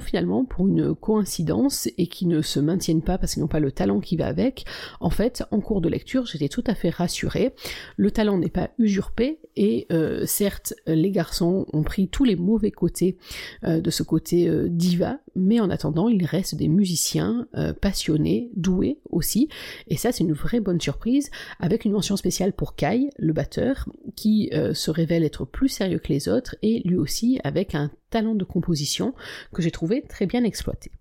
pour 0.49 0.67
une 0.67 0.95
coïncidence 0.95 1.88
et 1.97 2.08
qui 2.08 2.25
ne 2.25 2.41
se 2.41 2.60
maintiennent 2.60 3.01
pas 3.01 3.17
parce 3.17 3.34
qu'ils 3.34 3.41
n'ont 3.41 3.47
pas 3.47 3.60
le 3.60 3.71
talent 3.71 3.99
qui 3.99 4.17
va 4.17 4.28
avec, 4.28 4.65
en 4.99 5.10
fait, 5.10 5.43
en 5.51 5.60
cours 5.60 5.82
de 5.82 5.89
lecture, 5.89 6.25
j'étais 6.25 6.49
tout 6.49 6.63
à 6.67 6.75
fait 6.75 6.89
rassurée. 6.89 7.54
Le 7.97 8.12
talent 8.12 8.38
n'est 8.38 8.49
pas 8.49 8.69
usurpé 8.78 9.39
et 9.56 9.88
euh, 9.91 10.25
certes, 10.25 10.73
les 10.88 11.12
garçons 11.12 11.65
ont 11.73 11.84
pris 11.84 12.08
tous 12.08 12.23
les 12.23 12.36
mauvais 12.36 12.71
côtés 12.71 13.17
euh, 13.63 13.80
de 13.80 13.89
ce 13.89 14.04
côté 14.05 14.47
euh, 14.47 14.67
diva, 14.69 15.19
mais 15.35 15.59
en 15.59 15.69
attendant, 15.69 16.09
ils 16.09 16.25
restent 16.25 16.55
des 16.55 16.67
musiciens 16.67 17.47
passionnés, 17.81 18.51
doués 18.55 18.99
aussi, 19.09 19.49
et 19.87 19.97
ça 19.97 20.11
c'est 20.11 20.23
une 20.23 20.33
vraie 20.33 20.59
bonne 20.59 20.79
surprise, 20.79 21.29
avec 21.59 21.85
une 21.85 21.91
mention 21.91 22.15
spéciale 22.15 22.53
pour 22.53 22.75
Kai, 22.75 23.09
le 23.17 23.33
batteur, 23.33 23.89
qui 24.15 24.51
se 24.73 24.91
révèle 24.91 25.23
être 25.23 25.45
plus 25.45 25.69
sérieux 25.69 25.99
que 25.99 26.11
les 26.13 26.29
autres 26.29 26.55
et 26.61 26.81
lui 26.85 26.95
aussi 26.95 27.39
avec 27.43 27.75
un 27.75 27.91
talent 28.09 28.35
de 28.35 28.45
composition 28.45 29.13
que 29.53 29.61
j'ai 29.61 29.71
trouvé 29.71 30.03
très 30.07 30.25
bien 30.25 30.43
exploité. 30.43 30.91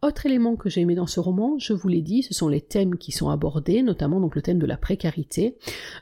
Autre 0.00 0.26
élément 0.26 0.54
que 0.54 0.70
j'ai 0.70 0.82
aimé 0.82 0.94
dans 0.94 1.08
ce 1.08 1.18
roman, 1.18 1.58
je 1.58 1.72
vous 1.72 1.88
l'ai 1.88 2.02
dit, 2.02 2.22
ce 2.22 2.32
sont 2.32 2.46
les 2.46 2.60
thèmes 2.60 2.98
qui 2.98 3.10
sont 3.10 3.30
abordés, 3.30 3.82
notamment 3.82 4.20
donc 4.20 4.36
le 4.36 4.42
thème 4.42 4.60
de 4.60 4.66
la 4.66 4.76
précarité. 4.76 5.56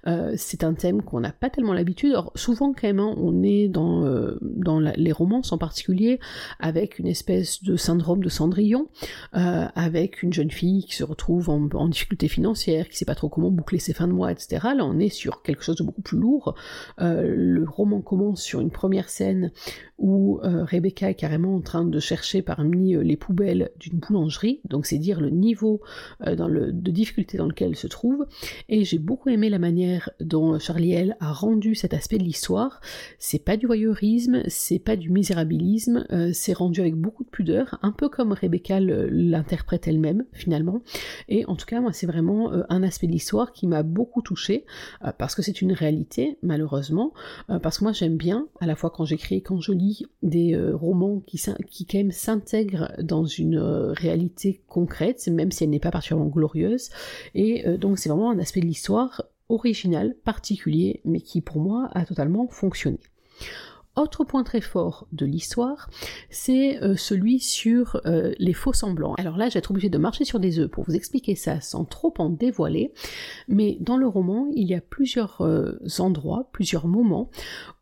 Euh, 0.07 0.35
c'est 0.37 0.65
un 0.65 0.75
thème 0.75 1.01
qu'on 1.01 1.21
n'a 1.21 1.33
pas 1.33 1.49
tellement 1.49 1.73
l'habitude. 1.73 2.15
Souvent 2.35 2.75
quand 2.75 2.83
même, 2.83 3.01
hein, 3.01 3.15
on 3.17 3.43
est 3.43 3.69
dans, 3.69 4.05
euh, 4.05 4.39
les 4.97 5.13
romances 5.13 5.51
en 5.53 5.57
particulier 5.57 6.21
avec 6.61 6.99
une 6.99 7.07
espèce 7.07 7.63
de 7.63 7.77
syndrome 7.77 8.23
de 8.23 8.29
Cendrillon, 8.29 8.89
euh, 9.35 9.65
avec 9.75 10.23
une 10.23 10.35
jeune 10.35 10.51
fille 10.51 10.85
qui 10.85 10.95
se 10.95 11.05
retrouve 11.05 11.49
en, 11.49 11.89
difficulté 11.89 12.29
financière, 12.29 12.91
qui 12.91 12.99
sait 12.99 13.07
pas 13.07 13.15
trop 13.15 13.31
comment 13.31 13.51
boucler 13.51 13.79
ses 13.79 13.95
fins 13.95 14.09
de 14.09 14.13
mois, 14.13 14.31
etc. 14.31 14.59
Là, 14.77 14.85
on 14.85 14.99
est 14.99 15.09
sur 15.09 15.41
quelque 15.41 15.63
chose 15.63 15.77
de 15.77 15.85
beaucoup 15.85 16.03
plus 16.03 16.19
lourd. 16.19 16.55
le 16.99 17.65
roman 17.67 18.03
commence 18.03 18.43
sur 18.43 18.61
une 18.61 18.71
première 18.71 19.09
scène 19.09 19.53
où 19.99 20.41
Rebecca 20.43 21.11
est 21.11 21.15
carrément 21.15 21.57
en 21.57 21.61
train 21.61 21.85
de 21.85 21.99
chercher 22.01 22.43
parmi 22.43 22.97
les 23.03 23.17
poubelles 23.17 23.71
d'une 23.79 23.99
boulangerie, 23.99 24.61
donc 24.69 24.87
c'est 24.87 24.99
dire 24.99 25.21
le 25.21 25.31
niveau 25.31 25.81
euh, 26.27 26.71
de 26.73 26.91
difficulté 26.91 27.39
dans 27.39 27.47
lequel 27.47 27.69
elle 27.69 27.77
se 27.77 27.87
trouve, 27.87 28.27
et 28.69 28.85
j'ai 28.85 28.99
beaucoup 28.99 29.29
aimé 29.29 29.49
la 29.49 29.59
manière 29.59 30.11
dont 30.21 30.59
Charlie 30.59 30.93
L 30.93 31.17
a 31.21 31.33
rendu 31.33 31.75
cet 31.75 31.95
aspect 31.95 32.19
de 32.19 32.25
l'histoire. 32.25 32.81
C'est 33.19 33.45
pas 33.45 33.57
du 33.57 33.67
voyeurisme, 33.67 34.43
c'est 34.49 34.79
pas 34.79 34.97
du 34.97 35.11
misérabilisme, 35.11 36.07
euh, 36.13 36.31
c'est 36.33 36.53
rendu 36.53 36.81
avec 36.81 36.95
beaucoup 36.95 37.25
de 37.25 37.31
pudeur, 37.31 37.79
un 37.83 37.93
peu 37.93 38.09
comme 38.09 38.33
Rebecca 38.33 38.81
l'interprète 38.81 39.89
elle-même 39.89 40.25
finalement, 40.33 40.83
et 41.29 41.45
en 41.47 41.57
tout 41.57 41.67
cas 41.67 41.81
moi 41.81 41.93
c'est 41.93 42.07
vraiment 42.07 42.53
euh, 42.53 42.63
un 42.69 42.83
aspect 42.83 43.07
de 43.07 43.13
l'histoire 43.13 43.53
qui 43.53 43.67
m'a 43.67 43.83
beaucoup 43.83 44.23
touché 44.23 44.65
parce 45.19 45.35
que 45.35 45.43
c'est 45.43 45.63
une 45.63 45.73
réalité 45.73 46.39
malheureusement, 46.43 47.13
parce 47.63 47.79
que 47.79 47.85
moi 47.85 47.93
j'aime 47.93 48.17
bien 48.17 48.49
à 48.61 48.67
la 48.67 48.75
fois 48.75 48.91
quand 48.91 49.05
j'écris 49.05 49.37
et 49.37 49.41
quand 49.41 49.61
je 49.61 49.73
lis 49.73 49.86
des 50.23 50.59
romans 50.73 51.21
qui, 51.27 51.41
qui 51.69 51.87
quand 51.87 51.99
même 51.99 52.13
s'intègrent 52.13 52.93
dans 53.03 53.25
une 53.25 53.59
réalité 53.59 54.63
concrète, 54.69 55.27
même 55.29 55.51
si 55.51 55.65
elle 55.65 55.71
n'est 55.71 55.81
pas 55.81 55.91
particulièrement 55.91 56.31
glorieuse. 56.31 56.91
Et 57.35 57.67
euh, 57.67 57.77
donc 57.77 57.99
c'est 57.99 58.09
vraiment 58.09 58.31
un 58.31 58.39
aspect 58.39 58.61
de 58.61 58.67
l'histoire 58.67 59.23
original, 59.49 60.17
particulier, 60.25 61.01
mais 61.05 61.21
qui 61.21 61.41
pour 61.41 61.61
moi 61.61 61.89
a 61.93 62.05
totalement 62.05 62.49
fonctionné. 62.49 62.99
Autre 63.95 64.25
point 64.25 64.43
très 64.43 64.61
fort 64.61 65.09
de 65.13 65.25
l'histoire, 65.25 65.89
c'est 66.29 66.83
euh, 66.83 66.97
celui 66.97 67.41
sur 67.41 67.99
euh, 68.05 68.35
les 68.39 68.53
faux 68.53 68.75
semblants. 68.75 69.15
Alors 69.15 69.39
là, 69.39 69.49
j'ai 69.49 69.59
été 69.59 69.71
obligée 69.71 69.89
de 69.89 69.97
marcher 69.97 70.27
sur 70.27 70.39
des 70.39 70.59
œufs 70.59 70.71
pour 70.71 70.85
vous 70.85 70.95
expliquer 70.95 71.35
ça 71.35 71.63
sans 71.63 71.87
trop 71.87 72.13
en 72.19 72.29
dévoiler, 72.29 72.93
mais 73.49 73.79
dans 73.81 73.97
le 73.97 74.07
roman, 74.07 74.49
il 74.55 74.69
y 74.69 74.75
a 74.75 74.83
plusieurs 74.83 75.41
endroits, 75.99 76.51
plusieurs 76.53 76.87
moments 76.89 77.31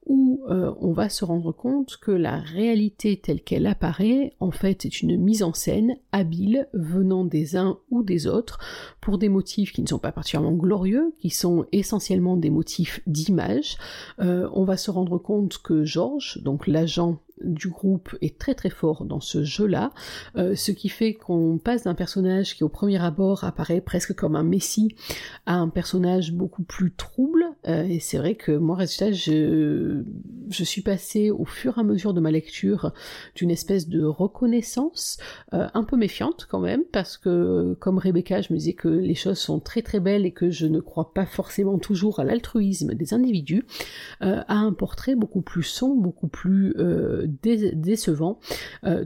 où 0.06 0.42
euh, 0.48 0.72
on 0.80 0.92
va 0.92 1.08
se 1.08 1.24
rendre 1.24 1.52
compte 1.52 1.96
que 1.96 2.10
la 2.10 2.38
réalité 2.38 3.16
telle 3.16 3.42
qu'elle 3.42 3.66
apparaît, 3.66 4.32
en 4.40 4.50
fait, 4.50 4.84
est 4.84 5.00
une 5.00 5.16
mise 5.16 5.42
en 5.42 5.54
scène 5.54 5.96
habile 6.12 6.68
venant 6.72 7.24
des 7.24 7.56
uns 7.56 7.78
ou 7.90 8.02
des 8.02 8.26
autres 8.26 8.58
pour 9.00 9.18
des 9.18 9.28
motifs 9.28 9.72
qui 9.72 9.82
ne 9.82 9.88
sont 9.88 9.98
pas 9.98 10.12
particulièrement 10.12 10.56
glorieux, 10.56 11.14
qui 11.20 11.30
sont 11.30 11.66
essentiellement 11.72 12.36
des 12.36 12.50
motifs 12.50 13.00
d'image. 13.06 13.76
Euh, 14.20 14.48
on 14.52 14.64
va 14.64 14.76
se 14.76 14.90
rendre 14.90 15.18
compte 15.18 15.58
que 15.58 15.84
Georges, 15.84 16.40
donc 16.42 16.66
l'agent 16.66 17.18
du 17.42 17.68
groupe 17.68 18.16
est 18.20 18.38
très 18.38 18.54
très 18.54 18.70
fort 18.70 19.04
dans 19.04 19.20
ce 19.20 19.42
jeu-là, 19.42 19.90
euh, 20.36 20.54
ce 20.54 20.70
qui 20.70 20.88
fait 20.88 21.14
qu'on 21.14 21.58
passe 21.58 21.84
d'un 21.84 21.94
personnage 21.94 22.56
qui 22.56 22.64
au 22.64 22.68
premier 22.68 23.02
abord 23.02 23.44
apparaît 23.44 23.80
presque 23.80 24.14
comme 24.14 24.36
un 24.36 24.44
messie 24.44 24.94
à 25.46 25.54
un 25.54 25.68
personnage 25.68 26.32
beaucoup 26.32 26.62
plus 26.62 26.92
trouble, 26.92 27.44
Euh, 27.66 27.84
et 27.84 27.98
c'est 27.98 28.18
vrai 28.18 28.34
que 28.34 28.52
moi, 28.52 28.76
résultat, 28.76 29.12
je, 29.12 30.02
suis 30.50 30.82
passée 30.82 31.30
au 31.30 31.44
fur 31.44 31.78
et 31.78 31.80
à 31.80 31.84
mesure 31.84 32.12
de 32.14 32.20
ma 32.20 32.30
lecture 32.30 32.92
d'une 33.34 33.50
espèce 33.50 33.88
de 33.88 34.04
reconnaissance, 34.04 35.18
euh, 35.54 35.68
un 35.72 35.84
peu 35.84 35.96
méfiante 35.96 36.46
quand 36.50 36.60
même, 36.60 36.82
parce 36.92 37.16
que 37.16 37.74
comme 37.80 37.98
Rebecca, 37.98 38.42
je 38.42 38.52
me 38.52 38.58
disais 38.58 38.74
que 38.74 38.88
les 38.88 39.14
choses 39.14 39.38
sont 39.38 39.60
très 39.60 39.82
très 39.82 40.00
belles 40.00 40.26
et 40.26 40.32
que 40.32 40.50
je 40.50 40.66
ne 40.66 40.80
crois 40.80 41.12
pas 41.14 41.26
forcément 41.26 41.78
toujours 41.78 42.20
à 42.20 42.24
l'altruisme 42.24 42.94
des 42.94 43.14
individus, 43.14 43.64
à 44.20 44.56
un 44.56 44.72
portrait 44.72 45.14
beaucoup 45.14 45.42
plus 45.42 45.62
sombre, 45.62 46.02
beaucoup 46.02 46.28
plus 46.28 46.74
décevant 47.26 48.38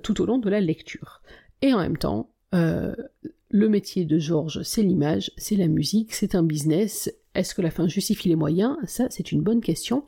tout 0.02 0.20
au 0.20 0.26
long 0.26 0.38
de 0.38 0.50
la 0.50 0.60
lecture. 0.60 1.22
Et 1.62 1.72
en 1.72 1.78
même 1.78 1.98
temps, 1.98 2.30
le 2.52 3.68
métier 3.68 4.04
de 4.04 4.18
Georges, 4.18 4.62
c'est 4.62 4.82
l'image, 4.82 5.32
c'est 5.36 5.56
la 5.56 5.68
musique, 5.68 6.12
c'est 6.12 6.34
un 6.34 6.42
business. 6.42 7.12
Est-ce 7.34 7.54
que 7.54 7.62
la 7.62 7.70
fin 7.70 7.88
justifie 7.88 8.28
les 8.28 8.36
moyens? 8.36 8.76
Ça, 8.86 9.06
c'est 9.10 9.32
une 9.32 9.42
bonne 9.42 9.60
question. 9.60 10.04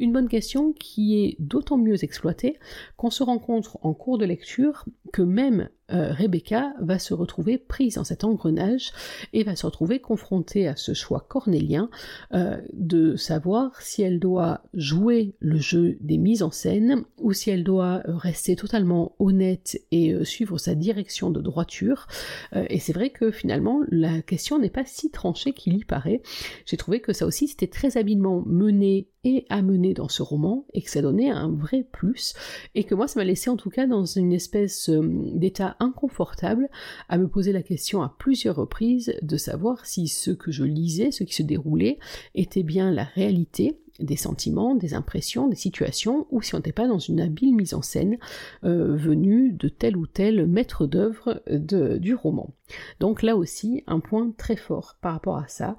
Une 0.00 0.12
bonne 0.12 0.28
question 0.28 0.72
qui 0.72 1.22
est 1.22 1.36
d'autant 1.38 1.76
mieux 1.76 2.02
exploitée 2.02 2.58
qu'on 2.96 3.10
se 3.10 3.22
rencontre 3.22 3.78
en 3.82 3.92
cours 3.92 4.16
de 4.16 4.24
lecture 4.24 4.86
que 5.12 5.20
même 5.20 5.68
euh, 5.92 6.12
Rebecca 6.12 6.72
va 6.80 6.98
se 6.98 7.14
retrouver 7.14 7.58
prise 7.58 7.96
dans 7.96 8.04
cet 8.04 8.24
engrenage 8.24 8.92
et 9.32 9.42
va 9.42 9.56
se 9.56 9.66
retrouver 9.66 9.98
confrontée 9.98 10.68
à 10.68 10.76
ce 10.76 10.94
choix 10.94 11.26
cornélien 11.28 11.90
euh, 12.32 12.60
de 12.72 13.16
savoir 13.16 13.80
si 13.82 14.02
elle 14.02 14.20
doit 14.20 14.62
jouer 14.72 15.34
le 15.40 15.58
jeu 15.58 15.98
des 16.00 16.16
mises 16.16 16.42
en 16.42 16.50
scène 16.50 17.02
ou 17.18 17.32
si 17.32 17.50
elle 17.50 17.64
doit 17.64 18.02
rester 18.06 18.56
totalement 18.56 19.16
honnête 19.18 19.80
et 19.90 20.14
euh, 20.14 20.24
suivre 20.24 20.58
sa 20.58 20.74
direction 20.74 21.30
de 21.30 21.40
droiture. 21.40 22.06
et 22.54 22.78
c'est 22.78 22.92
vrai 22.92 23.10
que 23.10 23.30
finalement 23.30 23.80
la 23.90 24.22
question 24.22 24.58
n'est 24.58 24.70
pas 24.70 24.84
si 24.86 25.10
tranchée 25.10 25.52
qu'il 25.52 25.76
y 25.76 25.84
paraît. 25.84 26.22
J'ai 26.66 26.76
trouvé 26.76 27.00
que 27.00 27.12
ça 27.12 27.26
aussi 27.26 27.48
c'était 27.48 27.66
très 27.66 27.96
habilement 27.96 28.42
mené 28.46 29.08
et 29.24 29.46
amené 29.50 29.94
dans 29.94 30.08
ce 30.08 30.22
roman 30.22 30.66
et 30.72 30.82
que 30.82 30.90
ça 30.90 31.02
donnait 31.02 31.30
un 31.30 31.48
vrai 31.48 31.86
plus 31.90 32.34
et 32.74 32.84
que 32.84 32.94
moi 32.94 33.06
ça 33.06 33.20
m'a 33.20 33.24
laissé 33.24 33.50
en 33.50 33.56
tout 33.56 33.70
cas 33.70 33.86
dans 33.86 34.04
une 34.04 34.32
espèce 34.32 34.90
d'état 34.90 35.76
inconfortable 35.78 36.68
à 37.08 37.18
me 37.18 37.28
poser 37.28 37.52
la 37.52 37.62
question 37.62 38.02
à 38.02 38.14
plusieurs 38.18 38.56
reprises 38.56 39.14
de 39.22 39.36
savoir 39.36 39.84
si 39.84 40.08
ce 40.08 40.30
que 40.30 40.50
je 40.50 40.64
lisais, 40.64 41.10
ce 41.10 41.24
qui 41.24 41.34
se 41.34 41.42
déroulait, 41.42 41.98
était 42.34 42.62
bien 42.62 42.90
la 42.90 43.04
réalité 43.04 43.78
des 43.98 44.16
sentiments, 44.16 44.74
des 44.74 44.94
impressions, 44.94 45.48
des 45.48 45.56
situations, 45.56 46.26
ou 46.30 46.40
si 46.42 46.54
on 46.54 46.58
n'était 46.58 46.72
pas 46.72 46.88
dans 46.88 46.98
une 46.98 47.20
habile 47.20 47.54
mise 47.54 47.74
en 47.74 47.82
scène 47.82 48.18
euh, 48.64 48.96
venue 48.96 49.52
de 49.52 49.68
tel 49.68 49.96
ou 49.96 50.06
tel 50.06 50.46
maître 50.46 50.86
d'œuvre 50.86 51.42
du 51.46 52.14
roman. 52.14 52.54
Donc 52.98 53.22
là 53.22 53.36
aussi, 53.36 53.84
un 53.86 54.00
point 54.00 54.32
très 54.36 54.56
fort 54.56 54.96
par 55.00 55.12
rapport 55.12 55.36
à 55.36 55.48
ça. 55.48 55.76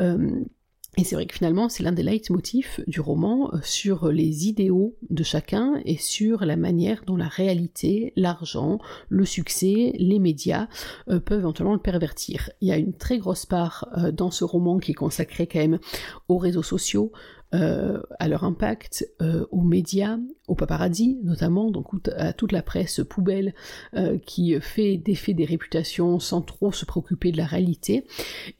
Euh, 0.00 0.44
et 0.96 1.02
c'est 1.02 1.16
vrai 1.16 1.26
que 1.26 1.34
finalement, 1.34 1.68
c'est 1.68 1.82
l'un 1.82 1.92
des 1.92 2.02
leitmotifs 2.02 2.80
du 2.86 3.00
roman 3.00 3.50
euh, 3.52 3.58
sur 3.62 4.12
les 4.12 4.46
idéaux 4.46 4.96
de 5.10 5.22
chacun 5.24 5.80
et 5.84 5.96
sur 5.96 6.44
la 6.44 6.56
manière 6.56 7.02
dont 7.04 7.16
la 7.16 7.26
réalité, 7.26 8.12
l'argent, 8.16 8.78
le 9.08 9.24
succès, 9.24 9.92
les 9.98 10.18
médias 10.20 10.68
euh, 11.08 11.18
peuvent 11.18 11.40
éventuellement 11.40 11.74
le 11.74 11.80
pervertir. 11.80 12.50
Il 12.60 12.68
y 12.68 12.72
a 12.72 12.76
une 12.76 12.92
très 12.92 13.18
grosse 13.18 13.44
part 13.44 13.88
euh, 13.96 14.12
dans 14.12 14.30
ce 14.30 14.44
roman 14.44 14.78
qui 14.78 14.92
est 14.92 14.94
consacrée 14.94 15.48
quand 15.48 15.58
même 15.58 15.80
aux 16.28 16.38
réseaux 16.38 16.62
sociaux, 16.62 17.12
à 17.52 18.26
leur 18.26 18.42
impact, 18.42 19.08
aux 19.52 19.62
médias, 19.62 20.18
aux 20.46 20.54
paparazzi 20.54 21.18
notamment, 21.22 21.70
donc 21.70 21.86
à 22.16 22.32
toute 22.32 22.52
la 22.52 22.62
presse 22.62 23.00
poubelle 23.08 23.54
euh, 23.94 24.18
qui 24.18 24.60
fait 24.60 24.96
défait 24.96 25.34
des 25.34 25.44
réputations 25.44 26.18
sans 26.20 26.42
trop 26.42 26.72
se 26.72 26.84
préoccuper 26.84 27.32
de 27.32 27.36
la 27.36 27.46
réalité. 27.46 28.06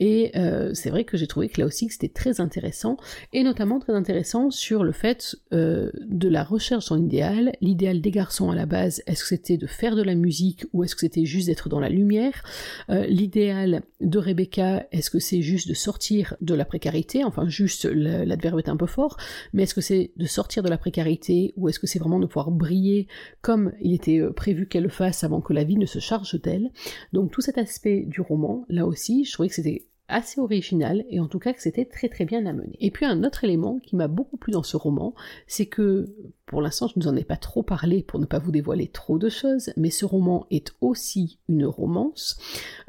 Et 0.01 0.33
c'est 0.75 0.91
vrai 0.91 1.05
que 1.05 1.17
j'ai 1.17 1.27
trouvé 1.27 1.49
que 1.49 1.61
là 1.61 1.67
aussi 1.67 1.89
c'était 1.89 2.09
très 2.09 2.41
intéressant, 2.41 2.97
et 3.33 3.43
notamment 3.43 3.79
très 3.79 3.93
intéressant 3.93 4.51
sur 4.51 4.85
le 4.85 4.93
fait 4.93 5.37
de 5.53 6.29
la 6.29 6.45
recherche 6.45 6.91
en 6.91 6.99
idéal. 6.99 7.53
L'idéal 7.61 8.01
des 8.01 8.11
garçons 8.11 8.51
à 8.51 8.55
la 8.55 8.67
base, 8.67 9.03
est-ce 9.07 9.23
que 9.23 9.29
c'était 9.29 9.57
de 9.57 9.67
faire 9.67 9.97
de 9.97 10.03
la 10.03 10.15
musique 10.15 10.65
ou 10.73 10.85
est-ce 10.85 10.95
que 10.95 11.03
c'était 11.03 11.25
juste 11.25 11.47
d'être 11.47 11.69
dans 11.69 11.81
la 11.81 11.89
lumière? 11.89 12.43
L'idéal 12.89 13.83
de 14.01 14.19
Rebecca, 14.19 14.87
est-ce 14.93 15.11
que 15.11 15.19
c'est 15.19 15.43
juste 15.43 15.69
de 15.69 15.75
sortir 15.75 16.35
de 16.41 16.55
la 16.55 16.65
précarité? 16.65 17.25
Enfin, 17.25 17.49
juste 17.49 17.85
l'adverbe 17.85 18.59
est 18.59 18.69
un 18.69 18.77
peu 18.77 18.87
fort, 18.87 19.17
mais 19.53 19.65
est-ce 19.65 19.75
que 19.75 19.81
c'est 19.81 20.11
de 20.17 20.27
sortir 20.27 20.63
de 20.63 20.69
la 20.69 20.79
précarité 20.79 21.53
ou 21.57 21.69
est-ce 21.75 21.81
que 21.81 21.89
c'est 21.89 21.99
vraiment 21.99 22.21
de 22.21 22.27
pouvoir 22.27 22.53
briller 22.53 23.09
comme 23.43 23.73
il 23.81 23.95
était 23.95 24.21
euh, 24.21 24.33
prévu 24.33 24.69
qu'elle 24.69 24.85
le 24.85 24.89
fasse 24.89 25.25
avant 25.25 25.41
que 25.41 25.53
la 25.53 25.65
vie 25.65 25.77
ne 25.77 25.87
se 25.87 25.99
charge 25.99 26.41
d'elle. 26.41 26.71
Donc 27.13 27.33
tout 27.33 27.41
cet 27.41 27.59
aspect 27.59 28.05
du 28.07 28.21
roman, 28.21 28.65
là 28.69 28.87
aussi, 28.87 29.25
je 29.25 29.33
trouvais 29.33 29.49
que 29.49 29.57
c'était 29.57 29.89
assez 30.09 30.41
original 30.41 31.05
et 31.09 31.19
en 31.19 31.29
tout 31.29 31.39
cas 31.39 31.53
que 31.53 31.63
c'était 31.63 31.85
très 31.85 32.09
très 32.09 32.25
bien 32.25 32.45
amené. 32.47 32.77
Et 32.81 32.91
puis 32.91 33.07
un 33.07 33.25
autre 33.25 33.45
élément 33.45 33.79
qui 33.79 33.97
m'a 33.97 34.09
beaucoup 34.09 34.37
plu 34.37 34.53
dans 34.53 34.63
ce 34.63 34.77
roman, 34.77 35.15
c'est 35.47 35.67
que 35.67 36.15
pour 36.47 36.61
l'instant 36.61 36.89
je 36.89 36.99
ne 36.99 37.05
vous 37.05 37.11
en 37.11 37.17
ai 37.17 37.25
pas 37.25 37.37
trop 37.37 37.63
parlé 37.63 38.03
pour 38.03 38.21
ne 38.21 38.27
pas 38.27 38.39
vous 38.39 38.53
dévoiler 38.53 38.89
trop 38.89 39.19
de 39.19 39.29
choses, 39.29 39.71
mais 39.77 39.91
ce 39.91 40.05
roman 40.05 40.47
est 40.51 40.73
aussi 40.81 41.39
une 41.49 41.65
romance. 41.65 42.39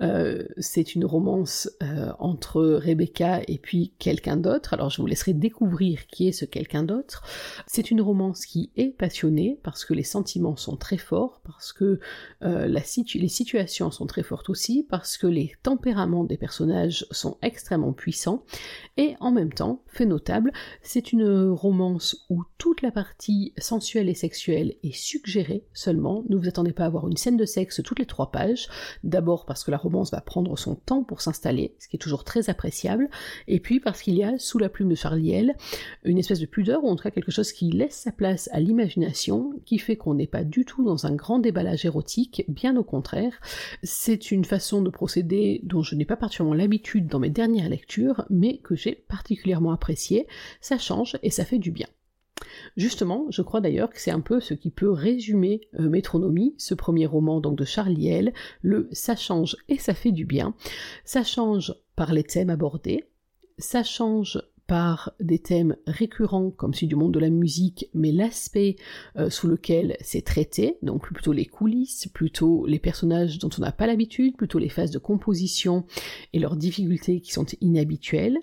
Euh, 0.01 0.43
c'est 0.57 0.95
une 0.95 1.05
romance 1.05 1.69
euh, 1.81 2.11
entre 2.19 2.61
Rebecca 2.61 3.41
et 3.47 3.57
puis 3.57 3.93
quelqu'un 3.97 4.37
d'autre. 4.37 4.73
Alors 4.73 4.89
je 4.89 5.01
vous 5.01 5.07
laisserai 5.07 5.33
découvrir 5.33 6.07
qui 6.07 6.27
est 6.27 6.33
ce 6.33 6.45
quelqu'un 6.45 6.83
d'autre. 6.83 7.23
C'est 7.65 7.91
une 7.91 8.01
romance 8.01 8.45
qui 8.45 8.71
est 8.75 8.89
passionnée 8.89 9.59
parce 9.63 9.85
que 9.85 9.93
les 9.93 10.03
sentiments 10.03 10.57
sont 10.57 10.75
très 10.75 10.97
forts, 10.97 11.41
parce 11.45 11.73
que 11.73 11.99
euh, 12.43 12.67
les 12.67 13.27
situations 13.27 13.91
sont 13.91 14.05
très 14.05 14.23
fortes 14.23 14.49
aussi, 14.49 14.85
parce 14.89 15.17
que 15.17 15.27
les 15.27 15.53
tempéraments 15.63 16.23
des 16.23 16.37
personnages 16.37 17.04
sont 17.11 17.37
extrêmement 17.41 17.93
puissants, 17.93 18.43
et 18.97 19.15
en 19.19 19.31
même 19.31 19.53
temps, 19.53 19.81
fait 19.87 20.05
notable, 20.05 20.51
c'est 20.81 21.11
une 21.11 21.49
romance 21.49 22.25
où 22.29 22.43
toute 22.57 22.81
la 22.81 22.91
partie 22.91 23.53
sensuelle 23.57 24.09
et 24.09 24.13
sexuelle 24.13 24.75
est 24.83 24.95
suggérée 24.95 25.65
seulement, 25.73 26.23
ne 26.29 26.37
vous 26.37 26.47
attendez 26.47 26.73
pas 26.73 26.83
à 26.83 26.87
avoir 26.87 27.07
une 27.07 27.17
scène 27.17 27.37
de 27.37 27.45
sexe 27.45 27.81
toutes 27.83 27.99
les 27.99 28.05
trois 28.05 28.31
pages, 28.31 28.67
d'abord 29.03 29.45
parce 29.45 29.63
que 29.63 29.71
la 29.71 29.77
romance 29.77 30.11
va 30.11 30.21
prendre 30.21 30.57
son 30.57 30.75
temps 30.75 31.03
pour 31.03 31.21
s'installer, 31.21 31.75
ce 31.79 31.87
qui 31.87 31.97
est 31.97 31.99
toujours 31.99 32.23
très 32.23 32.49
appréciable, 32.49 33.09
et 33.47 33.59
puis 33.59 33.79
parce 33.79 34.01
qu'il 34.01 34.15
y 34.15 34.23
a, 34.23 34.37
sous 34.37 34.59
la 34.59 34.69
plume 34.69 34.89
de 34.89 34.95
Charlie 34.95 35.25
une 36.03 36.17
espèce 36.17 36.39
de 36.39 36.45
pudeur, 36.45 36.83
ou 36.83 36.89
en 36.89 36.95
tout 36.95 37.03
cas 37.03 37.11
quelque 37.11 37.31
chose 37.31 37.51
qui 37.51 37.71
laisse 37.71 37.95
sa 37.95 38.11
place 38.11 38.49
à 38.51 38.59
l'imagination, 38.59 39.53
qui 39.65 39.79
fait 39.79 39.95
qu'on 39.95 40.13
n'est 40.13 40.27
pas 40.27 40.43
du 40.43 40.65
tout 40.65 40.83
dans 40.83 41.05
un 41.05 41.15
grand 41.15 41.39
déballage 41.39 41.85
érotique, 41.85 42.45
bien 42.47 42.77
au 42.77 42.83
contraire, 42.83 43.39
c'est 43.83 44.31
une 44.31 44.45
façon 44.45 44.81
de 44.81 44.89
procéder 44.89 45.61
dont 45.63 45.81
je 45.81 45.95
n'ai 45.95 46.05
pas 46.05 46.15
particulièrement 46.15 46.55
l'habitude 46.55 46.94
dans 47.01 47.19
mes 47.19 47.29
dernières 47.29 47.69
lectures, 47.69 48.25
mais 48.29 48.57
que 48.57 48.75
j'ai 48.75 48.95
particulièrement 48.95 49.71
apprécié. 49.71 50.27
Ça 50.61 50.77
change 50.77 51.17
et 51.23 51.29
ça 51.29 51.45
fait 51.45 51.59
du 51.59 51.71
bien. 51.71 51.87
Justement, 52.77 53.27
je 53.29 53.41
crois 53.41 53.61
d'ailleurs 53.61 53.89
que 53.89 53.99
c'est 53.99 54.11
un 54.11 54.19
peu 54.19 54.39
ce 54.39 54.53
qui 54.53 54.69
peut 54.69 54.91
résumer 54.91 55.61
euh, 55.79 55.89
Métronomie, 55.89 56.53
ce 56.57 56.73
premier 56.73 57.05
roman 57.05 57.39
donc 57.39 57.57
de 57.57 57.65
Charlie 57.65 58.09
L, 58.09 58.33
le 58.61 58.89
ça 58.91 59.15
change 59.15 59.57
et 59.69 59.77
ça 59.77 59.93
fait 59.93 60.11
du 60.11 60.25
bien. 60.25 60.53
Ça 61.05 61.23
change 61.23 61.73
par 61.95 62.13
les 62.13 62.23
thèmes 62.23 62.49
abordés, 62.49 63.05
ça 63.57 63.83
change 63.83 64.41
par 64.67 65.13
des 65.19 65.39
thèmes 65.39 65.75
récurrents 65.85 66.49
comme 66.49 66.73
celui 66.73 66.87
du 66.87 66.95
monde 66.95 67.13
de 67.13 67.19
la 67.19 67.29
musique, 67.29 67.89
mais 67.93 68.11
l'aspect 68.11 68.75
euh, 69.17 69.29
sous 69.29 69.47
lequel 69.47 69.95
c'est 70.01 70.23
traité, 70.23 70.77
donc 70.81 71.11
plutôt 71.11 71.33
les 71.33 71.45
coulisses, 71.45 72.07
plutôt 72.13 72.65
les 72.65 72.79
personnages 72.79 73.37
dont 73.37 73.49
on 73.57 73.61
n'a 73.61 73.71
pas 73.71 73.87
l'habitude, 73.87 74.35
plutôt 74.35 74.57
les 74.57 74.69
phases 74.69 74.91
de 74.91 74.97
composition 74.97 75.85
et 76.33 76.39
leurs 76.39 76.55
difficultés 76.55 77.21
qui 77.21 77.31
sont 77.31 77.45
inhabituelles. 77.61 78.37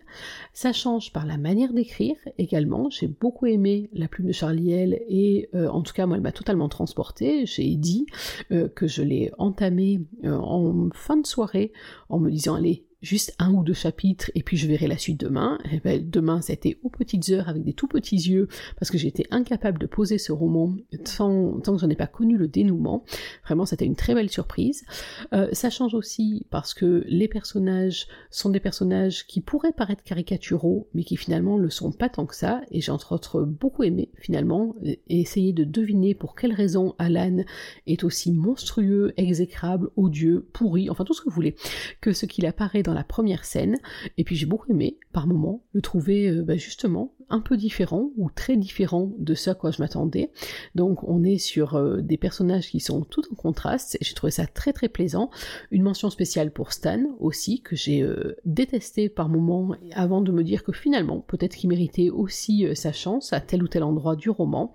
Ça 0.53 0.73
change 0.73 1.13
par 1.13 1.27
la 1.27 1.39
manière 1.39 1.73
d'écrire 1.73 2.17
également. 2.39 2.89
J'ai 2.91 3.09
beaucoup 3.09 3.47
aimé 3.47 3.91
la 3.93 4.07
plume 4.07 4.29
de 4.29 4.33
Charlie 4.33 4.73
et 4.73 5.49
euh, 5.55 5.69
en 5.69 5.83
tout 5.83 5.93
cas 5.93 6.07
moi 6.07 6.17
elle 6.17 6.23
m'a 6.23 6.33
totalement 6.33 6.69
transportée. 6.69 7.47
J'ai 7.47 7.75
dit 7.75 8.07
euh, 8.53 8.69
que 8.69 8.87
je 8.87 9.03
l'ai 9.03 9.33
entamé 9.39 10.01
en 10.25 10.89
fin 10.95 11.17
de 11.17 11.27
soirée 11.27 11.73
en 12.09 12.19
me 12.19 12.31
disant 12.31 12.55
allez 12.55 12.87
juste 13.03 13.35
un 13.39 13.53
ou 13.53 13.63
deux 13.65 13.75
chapitres 13.75 14.31
et 14.35 14.43
puis 14.43 14.57
je 14.57 14.67
verrai 14.67 14.87
la 14.87 14.97
suite 14.97 15.21
demain. 15.21 15.59
Ben, 15.85 16.09
demain, 16.09 16.41
c'était 16.41 16.79
aux 16.83 16.89
petites 16.89 17.29
heures 17.31 17.49
avec 17.49 17.65
des 17.65 17.73
tout 17.73 17.89
petits 17.89 18.17
yeux 18.17 18.49
parce 18.79 18.91
que 18.91 18.99
j'étais 18.99 19.27
incapable 19.31 19.79
de 19.79 19.87
poser 19.87 20.19
ce 20.19 20.33
roman 20.33 20.75
tant, 21.17 21.61
que 21.61 21.79
j'en 21.79 21.91
ai 21.91 21.97
pas 21.97 22.07
connu 22.07 22.37
le 22.37 22.47
dénouement. 22.47 23.05
Vraiment, 23.45 23.67
c'était 23.67 23.85
une 23.85 23.97
très 23.97 24.15
belle 24.15 24.31
surprise. 24.31 24.85
Euh, 25.33 25.49
ça 25.53 25.71
change 25.71 25.95
aussi 25.95 26.47
parce 26.51 26.75
que 26.75 27.05
les 27.07 27.29
personnages 27.29 28.07
sont 28.31 28.51
des 28.51 28.61
personnages 28.61 29.27
qui 29.27 29.41
pourraient 29.41 29.73
paraître 29.73 30.05
caricaturaux, 30.05 30.89
mais 30.95 31.03
qui 31.03 31.17
finalement 31.17 31.59
le 31.59 31.71
sont 31.71 31.91
pas 31.91 32.09
tant 32.09 32.27
que 32.27 32.37
ça. 32.37 32.61
Et 32.71 32.81
j'ai 32.81 32.93
entre 32.93 33.13
autres 33.13 33.43
beaucoup 33.43 33.83
aimé 33.83 34.11
finalement 34.19 34.75
essayer 35.09 35.53
de 35.53 35.65
deviner 35.65 36.15
pour 36.15 36.37
quelle 36.37 36.53
raison 36.53 36.95
Alan 36.99 37.45
est 37.87 38.05
aussi 38.05 38.31
monstrueux, 38.33 39.13
exécrable, 39.17 39.91
odieux, 39.97 40.47
pourri, 40.53 40.89
enfin 40.91 41.05
tout 41.05 41.15
ce 41.15 41.21
que 41.21 41.29
vous 41.29 41.35
voulez, 41.35 41.57
que 42.01 42.13
ce 42.13 42.27
qu'il 42.27 42.47
apparaît 42.47 42.83
dans 42.83 42.92
la 42.95 43.05
première 43.05 43.45
scène, 43.45 43.79
et 44.17 44.25
puis 44.25 44.37
j'ai 44.37 44.47
beaucoup 44.47 44.71
aimé, 44.71 44.99
par 45.13 45.27
moments, 45.27 45.63
le 45.73 45.81
trouver 45.81 46.29
euh, 46.29 46.43
bah, 46.43 46.57
justement 46.57 47.15
un 47.29 47.41
peu 47.41 47.57
différent 47.57 48.11
ou 48.17 48.31
très 48.31 48.57
différent 48.57 49.11
de 49.19 49.35
ce 49.35 49.51
à 49.51 49.55
quoi 49.55 49.71
je 49.71 49.81
m'attendais. 49.81 50.31
Donc 50.75 51.03
on 51.05 51.25
est 51.25 51.39
sur 51.39 51.77
euh, 51.77 52.01
des 52.03 52.19
personnages 52.19 52.69
qui 52.69 52.81
sont 52.81 53.03
tout 53.05 53.23
en 53.33 53.35
contraste 53.35 53.97
et 54.01 54.05
j'ai 54.05 54.15
trouvé 54.15 54.31
ça 54.31 54.47
très 54.47 54.73
très 54.73 54.89
plaisant. 54.89 55.31
Une 55.71 55.83
mention 55.83 56.11
spéciale 56.11 56.51
pour 56.51 56.73
Stan 56.73 57.01
aussi 57.21 57.63
que 57.63 57.75
j'ai 57.75 58.03
euh, 58.03 58.37
détesté 58.45 59.09
par 59.09 59.29
moments 59.29 59.75
avant 59.93 60.21
de 60.21 60.31
me 60.31 60.45
dire 60.45 60.63
que 60.63 60.73
finalement 60.73 61.21
peut-être 61.21 61.57
qu'il 61.57 61.71
méritait 61.71 62.11
aussi 62.11 62.67
sa 62.75 62.93
chance 62.93 63.33
à 63.33 63.41
tel 63.41 63.63
ou 63.63 63.69
tel 63.69 63.83
endroit 63.83 64.17
du 64.17 64.29
roman. 64.29 64.75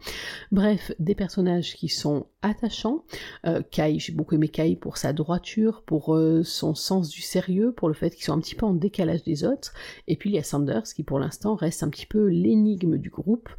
Bref, 0.51 0.91
des 0.99 1.15
personnages 1.15 1.75
qui 1.75 1.89
sont 1.89 2.25
attachants. 2.41 3.03
Kai, 3.71 3.99
j'ai 3.99 4.13
beaucoup 4.13 4.35
aimé 4.35 4.49
Kai 4.49 4.75
pour 4.75 4.97
sa 4.97 5.13
droiture, 5.13 5.83
pour 5.83 6.17
son 6.43 6.75
sens 6.75 7.09
du 7.09 7.21
sérieux, 7.21 7.71
pour 7.71 7.87
le 7.87 7.93
fait 7.93 8.11
qu'ils 8.11 8.25
sont 8.25 8.33
un 8.33 8.39
petit 8.39 8.55
peu 8.55 8.65
en 8.65 8.73
décalage 8.73 9.23
des 9.23 9.43
autres. 9.43 9.73
Et 10.07 10.15
puis 10.15 10.29
il 10.29 10.33
y 10.33 10.39
a 10.39 10.43
Sanders 10.43 10.83
qui 10.83 11.03
pour 11.03 11.19
l'instant 11.19 11.55
reste 11.55 11.83
un 11.83 11.89
petit 11.89 12.05
peu 12.05 12.27
l'énigme 12.27 12.97
du 12.97 13.09
groupe, 13.09 13.49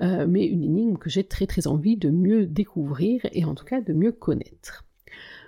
euh, 0.00 0.26
mais 0.28 0.46
une 0.46 0.64
énigme 0.64 0.96
que 0.96 1.10
j'ai 1.10 1.24
très 1.24 1.46
très 1.46 1.66
envie 1.66 1.96
de 1.96 2.10
mieux 2.10 2.46
découvrir 2.46 3.26
et 3.32 3.44
en 3.44 3.54
tout 3.54 3.64
cas 3.64 3.80
de 3.80 3.92
mieux 3.92 4.12
connaître. 4.12 4.84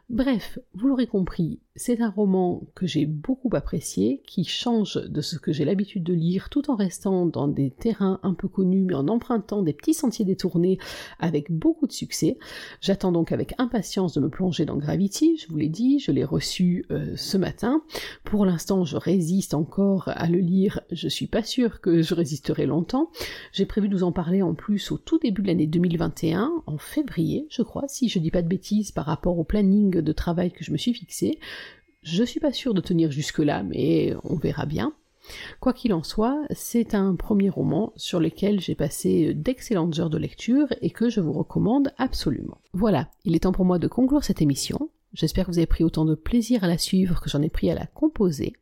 Bref, 0.09 0.59
vous 0.75 0.89
l'aurez 0.89 1.07
compris, 1.07 1.61
c'est 1.75 2.03
un 2.03 2.11
roman 2.11 2.63
que 2.75 2.87
j'ai 2.87 3.07
beaucoup 3.07 3.49
apprécié, 3.53 4.23
qui 4.27 4.45
change 4.45 4.97
de 4.97 5.21
ce 5.23 5.39
que 5.39 5.53
j'ai 5.53 5.65
l'habitude 5.65 6.05
de 6.05 6.13
lire 6.13 6.51
tout 6.51 6.71
en 6.71 6.77
restant 6.77 7.25
dans 7.25 7.49
des 7.49 7.71
terrains 7.71 8.21
un 8.23 8.35
peu 8.35 8.47
connus 8.47 8.83
mais 8.83 8.95
en 8.95 9.09
empruntant 9.09 9.63
des 9.63 9.73
petits 9.73 9.95
sentiers 9.95 10.27
détournés 10.27 10.79
avec 11.19 11.51
beaucoup 11.51 11.87
de 11.87 11.93
succès. 11.93 12.39
J'attends 12.81 13.13
donc 13.13 13.33
avec 13.33 13.55
impatience 13.59 14.13
de 14.13 14.21
me 14.21 14.29
plonger 14.29 14.67
dans 14.67 14.77
Gravity, 14.77 15.39
je 15.39 15.49
vous 15.49 15.57
l'ai 15.57 15.71
dit, 15.71 15.99
je 15.99 16.13
l'ai 16.13 16.25
reçu 16.25 16.85
euh, 16.91 17.15
ce 17.17 17.39
matin. 17.39 17.83
Pour 18.25 18.45
l'instant, 18.45 18.85
je 18.85 18.97
résiste 18.97 19.55
encore 19.55 20.09
à 20.09 20.29
le 20.29 20.39
lire, 20.39 20.81
je 20.91 21.09
suis 21.09 21.27
pas 21.27 21.43
sûre 21.43 21.81
que 21.81 22.03
je 22.03 22.15
résisterai 22.15 22.67
longtemps. 22.67 23.11
J'ai 23.53 23.65
prévu 23.65 23.89
de 23.89 23.97
vous 23.97 24.05
en 24.05 24.13
parler 24.13 24.43
en 24.43 24.55
plus 24.55 24.93
au 24.93 24.99
tout 24.99 25.19
début 25.19 25.43
de 25.43 25.47
l'année 25.47 25.67
2021, 25.67 26.53
en 26.67 26.79
février, 26.79 27.47
je 27.51 27.63
crois, 27.63 27.85
si 27.89 28.11
je 28.11 28.19
dis 28.19 28.31
pas 28.31 28.43
de 28.43 28.49
bêtises 28.49 28.93
par 28.93 29.07
rapport 29.07 29.39
au 29.39 29.45
planning 29.45 30.01
de 30.01 30.13
travail 30.13 30.53
que 30.53 30.65
je 30.65 30.73
me 30.73 30.77
suis 30.77 30.93
fixé. 30.93 31.39
Je 32.03 32.25
suis 32.25 32.41
pas 32.41 32.53
sûre 32.53 32.75
de 32.75 32.81
tenir 32.81 33.11
jusque-là, 33.11 33.63
mais 33.63 34.15
on 34.25 34.37
verra 34.37 34.67
bien. 34.67 34.93
Quoi 35.61 35.73
qu'il 35.73 35.95
en 35.95 36.03
soit, 36.03 36.43
c'est 36.51 36.95
un 36.95 37.15
premier 37.15 37.49
roman 37.49 37.93
sur 37.97 38.19
lequel 38.19 38.61
j'ai 38.61 38.75
passé 38.75 39.35
d'excellentes 39.35 39.99
heures 39.99 40.11
de 40.11 40.19
lecture 40.19 40.67
et 40.81 40.91
que 40.91 41.09
je 41.09 41.21
vous 41.21 41.33
recommande 41.33 41.93
absolument. 41.99 42.59
Voilà, 42.73 43.09
il 43.25 43.37
est 43.37 43.41
temps 43.41 43.53
pour 43.53 43.65
moi 43.65 43.79
de 43.79 43.87
conclure 43.87 44.25
cette 44.25 44.43
émission. 44.43 44.91
J'espère 45.13 45.47
que 45.47 45.53
vous 45.53 45.59
avez 45.59 45.67
pris 45.67 45.85
autant 45.85 46.05
de 46.05 46.15
plaisir 46.15 46.65
à 46.65 46.69
la 46.69 46.79
suivre 46.79 47.21
que 47.21 47.31
j'en 47.31 47.43
ai 47.43 47.51
pris 47.51 47.71
à 47.71 47.75
la 47.75 47.87
composer. 47.87 48.55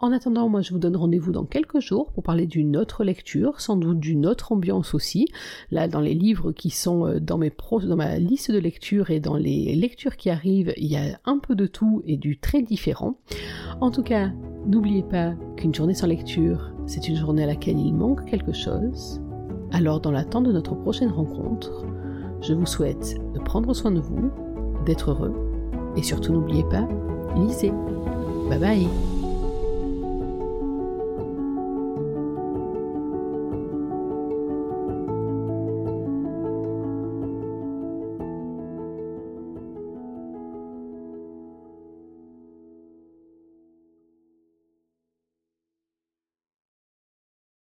En 0.00 0.12
attendant, 0.12 0.48
moi 0.48 0.60
je 0.62 0.72
vous 0.72 0.78
donne 0.78 0.94
rendez-vous 0.94 1.32
dans 1.32 1.44
quelques 1.44 1.80
jours 1.80 2.12
pour 2.12 2.22
parler 2.22 2.46
d'une 2.46 2.76
autre 2.76 3.02
lecture, 3.02 3.60
sans 3.60 3.76
doute 3.76 3.98
d'une 3.98 4.26
autre 4.26 4.52
ambiance 4.52 4.94
aussi. 4.94 5.26
Là, 5.72 5.88
dans 5.88 5.98
les 5.98 6.14
livres 6.14 6.52
qui 6.52 6.70
sont 6.70 7.04
euh, 7.04 7.18
dans, 7.18 7.36
ma 7.36 8.18
liste 8.20 8.52
de 8.52 8.58
lecture 8.58 9.10
et 9.10 9.18
dans 9.18 9.34
les 9.34 9.74
lectures 9.74 10.16
qui 10.16 10.30
arrivent, 10.30 10.72
il 10.76 10.86
y 10.86 10.96
a 10.96 11.18
un 11.24 11.38
peu 11.38 11.56
de 11.56 11.66
tout 11.66 12.02
et 12.06 12.16
du 12.16 12.38
très 12.38 12.62
différent. 12.62 13.18
En 13.80 13.90
tout 13.90 14.04
cas, 14.04 14.30
n'oubliez 14.66 15.02
pas 15.02 15.34
qu'une 15.56 15.74
journée 15.74 15.94
sans 15.94 16.06
lecture, 16.06 16.70
c'est 16.86 17.08
une 17.08 17.16
journée 17.16 17.42
à 17.42 17.46
laquelle 17.46 17.80
il 17.80 17.92
manque 17.92 18.24
quelque 18.24 18.52
chose. 18.52 19.20
Alors, 19.72 20.00
dans 20.00 20.12
l'attente 20.12 20.44
de 20.44 20.52
notre 20.52 20.76
prochaine 20.76 21.10
rencontre, 21.10 21.84
je 22.40 22.54
vous 22.54 22.66
souhaite 22.66 23.16
de 23.34 23.40
prendre 23.40 23.74
soin 23.74 23.90
de 23.90 23.98
vous, 23.98 24.30
d'être 24.86 25.10
heureux, 25.10 25.34
et 25.96 26.04
surtout 26.04 26.32
n'oubliez 26.32 26.64
pas, 26.70 26.86
lisez. 27.34 27.72
Bye 28.48 28.60
bye 28.60 29.17